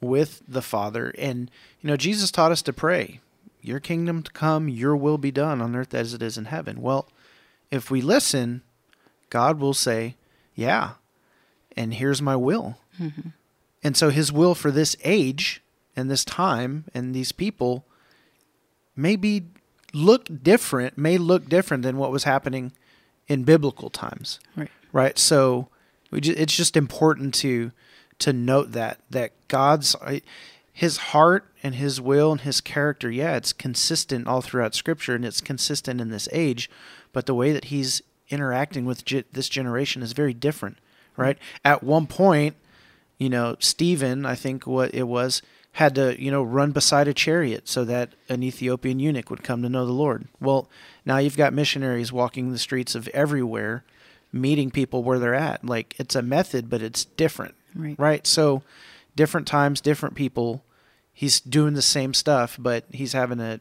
[0.00, 3.20] with the Father, and you know, Jesus taught us to pray,
[3.62, 6.82] "Your kingdom to come, Your will be done on earth as it is in heaven."
[6.82, 7.08] Well,
[7.70, 8.62] if we listen
[9.30, 10.16] God will say,
[10.54, 10.92] Yeah,
[11.76, 12.78] and here's my will.
[13.00, 13.30] Mm-hmm.
[13.82, 15.62] And so his will for this age
[15.94, 17.84] and this time and these people
[18.96, 19.44] may be
[19.92, 22.72] look different, may look different than what was happening
[23.28, 24.40] in biblical times.
[24.56, 24.70] Right.
[24.92, 25.18] Right.
[25.18, 25.68] So
[26.12, 27.72] just, it's just important to
[28.18, 29.94] to note that that God's
[30.72, 35.24] his heart and his will and his character, yeah, it's consistent all throughout scripture and
[35.24, 36.68] it's consistent in this age,
[37.14, 40.78] but the way that he's interacting with ge- this generation is very different,
[41.16, 41.38] right?
[41.64, 42.56] At one point,
[43.18, 47.14] you know, Stephen, I think what it was, had to, you know, run beside a
[47.14, 50.26] chariot so that an Ethiopian eunuch would come to know the Lord.
[50.40, 50.70] Well,
[51.04, 53.84] now you've got missionaries walking the streets of everywhere,
[54.32, 55.64] meeting people where they're at.
[55.64, 57.94] Like it's a method, but it's different, right?
[57.98, 58.26] Right.
[58.26, 58.62] So,
[59.14, 60.64] different times, different people.
[61.12, 63.60] He's doing the same stuff, but he's having a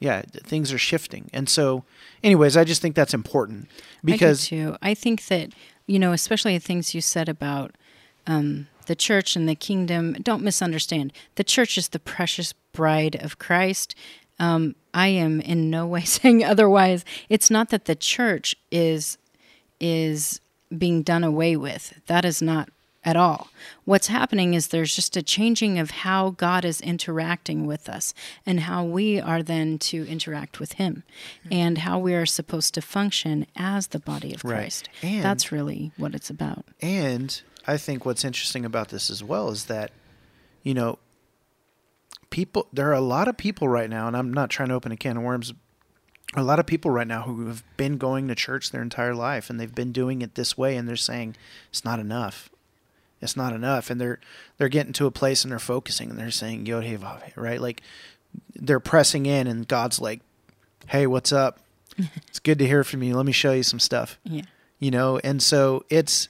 [0.00, 1.30] yeah, things are shifting.
[1.32, 1.84] And so,
[2.24, 3.68] anyways, I just think that's important
[4.02, 4.76] because I too.
[4.82, 5.52] I think that
[5.86, 7.74] you know, especially the things you said about
[8.26, 10.14] um, the church and the kingdom.
[10.14, 11.12] Don't misunderstand.
[11.34, 13.94] The church is the precious bride of Christ.
[14.38, 17.04] Um, I am in no way saying otherwise.
[17.28, 19.18] It's not that the church is
[19.78, 20.40] is
[20.76, 22.00] being done away with.
[22.06, 22.70] That is not
[23.04, 23.48] at all.
[23.84, 28.12] What's happening is there's just a changing of how God is interacting with us
[28.44, 31.02] and how we are then to interact with Him
[31.44, 31.48] hmm.
[31.50, 34.56] and how we are supposed to function as the body of Right.
[34.56, 34.90] Christ.
[35.02, 36.66] And- That's really what it's about.
[36.80, 39.92] And I think what's interesting about this as well is that,
[40.62, 40.98] you know,
[42.28, 44.92] people, there are a lot of people right now, and I'm not trying to open
[44.92, 45.52] a can of worms.
[46.36, 49.50] A lot of people right now who have been going to church their entire life
[49.50, 51.36] and they've been doing it this way, and they're saying
[51.70, 52.50] it's not enough.
[53.20, 54.18] It's not enough, and they're
[54.56, 57.60] they're getting to a place and they're focusing and they're saying Yod Hey Vav right?
[57.60, 57.82] Like
[58.54, 60.20] they're pressing in, and God's like,
[60.88, 61.60] "Hey, what's up?
[62.28, 63.14] it's good to hear from you.
[63.16, 64.42] Let me show you some stuff." Yeah.
[64.78, 66.28] you know and so it's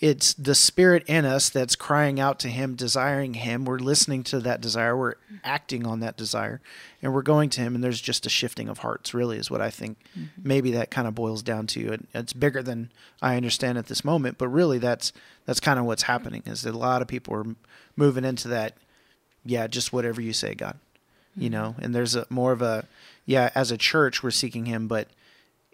[0.00, 3.64] it's the spirit in us that's crying out to him desiring him.
[3.64, 4.96] We're listening to that desire.
[4.96, 6.60] We're acting on that desire
[7.02, 9.60] and we're going to him and there's just a shifting of hearts really is what
[9.60, 10.26] i think mm-hmm.
[10.42, 11.92] maybe that kind of boils down to.
[11.92, 12.90] It it's bigger than
[13.22, 15.12] i understand at this moment but really that's
[15.46, 17.46] that's kind of what's happening is that a lot of people are
[17.96, 18.76] moving into that
[19.44, 20.78] yeah just whatever you say god
[21.36, 21.52] you mm-hmm.
[21.52, 21.74] know?
[21.80, 22.86] And there's a more of a
[23.26, 25.08] yeah as a church we're seeking him but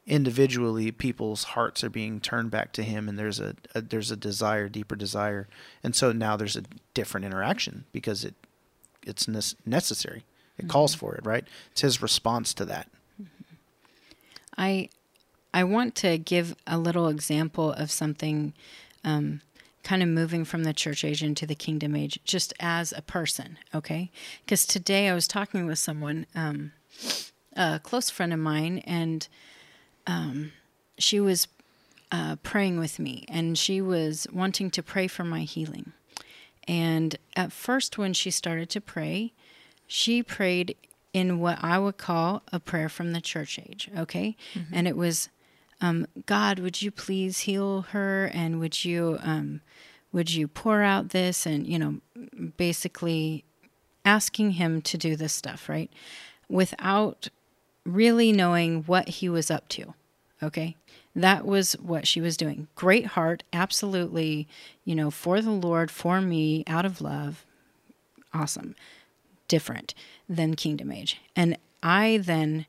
[0.07, 4.17] individually people's hearts are being turned back to him and there's a, a there's a
[4.17, 5.49] desire deeper desire.
[5.83, 8.35] And so now there's a different interaction because it
[9.07, 9.29] it's
[9.67, 10.25] necessary.
[10.59, 11.47] It calls for it right?
[11.73, 12.89] It's his response to that.
[14.57, 14.89] I
[15.53, 18.55] I want to give a little example of something
[19.05, 19.41] um,
[19.85, 23.59] kind of moving from the church age into the kingdom age, just as a person,
[23.73, 24.11] okay?
[24.45, 26.73] Because today I was talking with someone, um,
[27.55, 29.29] a close friend of mine, and
[30.07, 30.53] um,
[30.99, 31.49] she was
[32.13, 35.93] uh, praying with me, and she was wanting to pray for my healing.
[36.67, 39.33] And at first, when she started to pray,
[39.87, 40.77] she prayed
[41.13, 44.37] in what I would call a prayer from the church age, okay?
[44.73, 45.29] And it was,
[45.81, 49.61] um, God, would you please heal her, and would you, um,
[50.13, 52.01] would you pour out this, and you know,
[52.57, 53.45] basically
[54.05, 55.91] asking him to do this stuff, right?
[56.49, 57.29] Without
[57.85, 59.95] really knowing what he was up to.
[60.43, 60.77] Okay.
[61.17, 62.67] That was what she was doing.
[62.75, 64.49] Great heart, absolutely,
[64.85, 67.45] you know, for the Lord, for me, out of love.
[68.33, 68.75] Awesome.
[69.47, 69.95] Different
[70.29, 71.21] than Kingdom Age.
[71.37, 72.67] And I then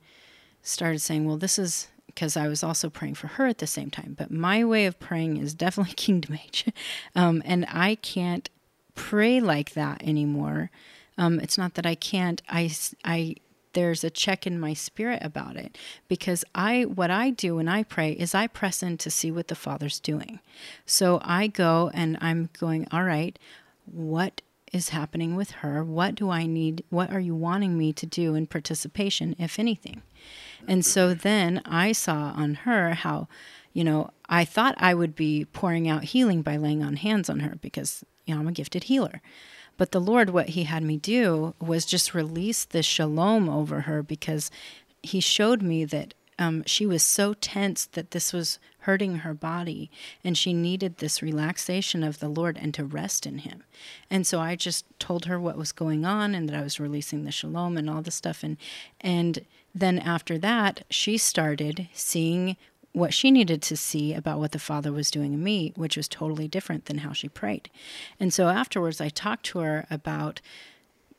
[0.62, 3.90] started saying, well, this is because I was also praying for her at the same
[3.90, 4.16] time.
[4.18, 6.66] But my way of praying is definitely Kingdom Age.
[7.16, 8.50] um, and I can't
[8.94, 10.70] pray like that anymore.
[11.18, 12.42] Um, it's not that I can't.
[12.50, 12.72] I,
[13.04, 13.36] I,
[13.76, 17.84] there's a check in my spirit about it because I, what I do when I
[17.84, 20.40] pray is I press in to see what the Father's doing.
[20.86, 23.38] So I go and I'm going, all right,
[23.86, 24.42] what
[24.74, 25.84] is happening with her?
[25.84, 26.84] What do I need?
[26.90, 30.02] What are you wanting me to do in participation, if anything?
[30.68, 33.28] And so then I saw on her how,
[33.74, 37.42] you know, I thought I would be pouring out healing by laying on hands on
[37.42, 39.22] her because, you know, I'm a gifted healer.
[39.78, 44.02] But the Lord, what He had me do was just release this shalom over her
[44.04, 44.52] because
[45.04, 49.90] He showed me that um, she was so tense that this was hurting her body
[50.24, 53.64] and she needed this relaxation of the Lord and to rest in Him.
[54.10, 57.24] And so I just told her what was going on and that I was releasing
[57.24, 58.44] the shalom and all the stuff.
[58.44, 58.58] And,
[59.02, 62.58] and then after that, she started seeing
[62.96, 66.08] what she needed to see about what the Father was doing in me, which was
[66.08, 67.70] totally different than how she prayed.
[68.20, 70.42] And so afterwards, I talked to her about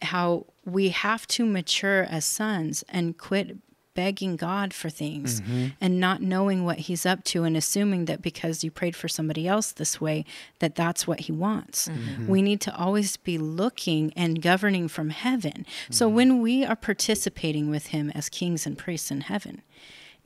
[0.02, 3.58] how we have to mature as sons and quit
[3.94, 5.68] begging God for things mm-hmm.
[5.80, 9.48] and not knowing what he's up to and assuming that because you prayed for somebody
[9.48, 10.24] else this way
[10.58, 11.88] that that's what he wants.
[11.88, 12.28] Mm-hmm.
[12.28, 15.66] We need to always be looking and governing from heaven.
[15.90, 16.16] So mm-hmm.
[16.16, 19.62] when we are participating with him as kings and priests in heaven,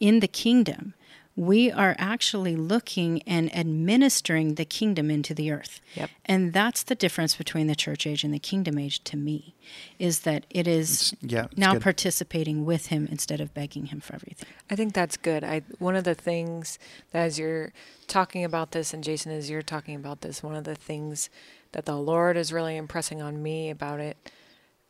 [0.01, 0.94] in the kingdom,
[1.41, 5.80] we are actually looking and administering the kingdom into the earth.
[5.95, 6.11] Yep.
[6.26, 9.55] And that's the difference between the church age and the kingdom age to me,
[9.99, 11.82] is that it is yeah, it's now good.
[11.82, 14.51] participating with him instead of begging him for everything.
[14.70, 15.43] I think that's good.
[15.43, 16.78] I one of the things
[17.12, 17.72] that as you're
[18.07, 21.30] talking about this, and Jason, as you're talking about this, one of the things
[21.72, 24.30] that the Lord is really impressing on me about it,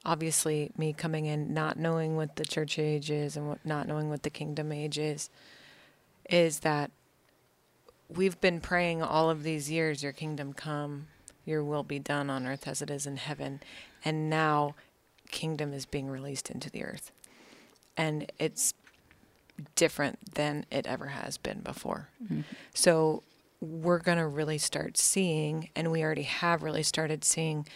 [0.04, 4.10] obviously me coming in not knowing what the church age is and what, not knowing
[4.10, 5.30] what the kingdom age is,
[6.28, 6.90] is that
[8.08, 11.06] we've been praying all of these years, Your kingdom come,
[11.44, 13.60] Your will be done on earth as it is in heaven,
[14.04, 14.74] and now
[15.30, 17.12] kingdom is being released into the earth,
[17.96, 18.74] and it's
[19.74, 22.08] different than it ever has been before.
[22.24, 22.40] Mm-hmm.
[22.74, 23.22] So
[23.60, 27.66] we're going to really start seeing, and we already have really started seeing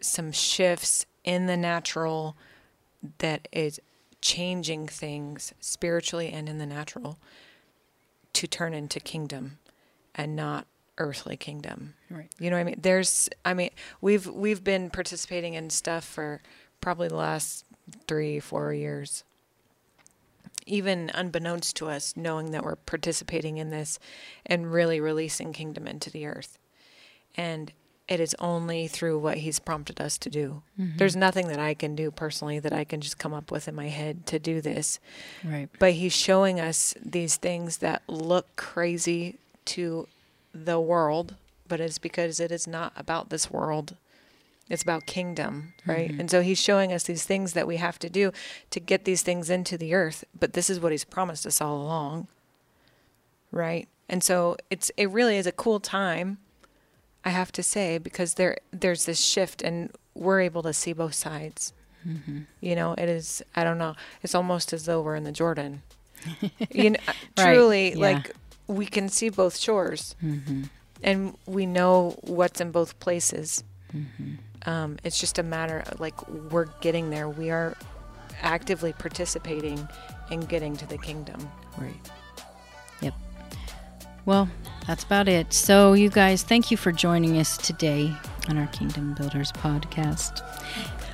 [0.00, 2.36] some shifts in the natural
[3.18, 3.80] that is
[4.26, 7.16] changing things spiritually and in the natural
[8.32, 9.58] to turn into kingdom
[10.16, 10.66] and not
[10.98, 11.94] earthly kingdom.
[12.10, 12.28] Right.
[12.40, 12.80] You know what I mean?
[12.80, 13.70] There's I mean,
[14.00, 16.42] we've we've been participating in stuff for
[16.80, 17.64] probably the last
[18.08, 19.22] 3 4 years.
[20.66, 24.00] Even unbeknownst to us, knowing that we're participating in this
[24.44, 26.58] and really releasing kingdom into the earth.
[27.36, 27.72] And
[28.08, 30.62] it is only through what he's prompted us to do.
[30.78, 30.96] Mm-hmm.
[30.96, 33.74] There's nothing that I can do personally that I can just come up with in
[33.74, 35.00] my head to do this.
[35.44, 35.68] Right.
[35.78, 40.06] But he's showing us these things that look crazy to
[40.54, 41.34] the world,
[41.66, 43.96] but it's because it is not about this world.
[44.68, 46.10] It's about kingdom, right?
[46.10, 46.20] Mhm.
[46.20, 48.32] And so he's showing us these things that we have to do
[48.70, 51.76] to get these things into the earth, but this is what he's promised us all
[51.80, 52.28] along.
[53.52, 53.88] Right?
[54.08, 56.38] And so it's it really is a cool time,
[57.26, 61.14] I have to say, because there there's this shift and we're able to see both
[61.14, 61.72] sides.
[62.06, 62.42] Mm-hmm.
[62.60, 65.82] You know, it is I don't know, it's almost as though we're in the Jordan.
[66.72, 66.98] you know,
[67.36, 67.98] Right, truly yeah.
[67.98, 68.30] like
[68.68, 70.62] we can see both shores Mm-hmm.
[71.02, 73.62] and we know what's in both places.
[73.94, 74.34] Mm-hmm.
[74.68, 77.28] Um, it's just a matter of like we're getting there.
[77.28, 77.76] We are
[78.42, 79.86] actively participating
[80.30, 81.40] in getting to the kingdom.
[81.78, 82.00] Right.
[83.00, 83.14] Yep.
[84.26, 84.48] Well,
[84.86, 85.52] that's about it.
[85.52, 88.14] So, you guys, thank you for joining us today
[88.48, 90.42] on our Kingdom Builders podcast.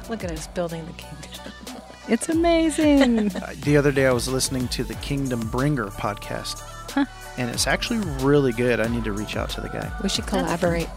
[0.08, 1.30] Look at us building the kingdom.
[2.08, 3.30] It's amazing.
[3.36, 6.58] Uh, the other day I was listening to the Kingdom Bringer podcast,
[6.90, 7.04] Huh.
[7.38, 8.80] and it's actually really good.
[8.80, 9.88] I need to reach out to the guy.
[10.02, 10.88] We should collaborate.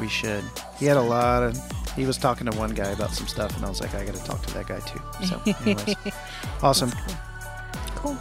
[0.00, 0.42] We should.
[0.78, 1.58] He had a lot of.
[1.94, 4.14] He was talking to one guy about some stuff, and I was like, I got
[4.14, 5.00] to talk to that guy too.
[5.26, 5.94] So, anyways,
[6.62, 6.92] awesome.
[7.96, 8.14] Cool.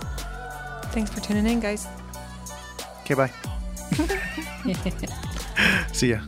[0.92, 1.88] Thanks for tuning in, guys.
[3.08, 3.32] Okay, bye.
[5.94, 6.20] See ya.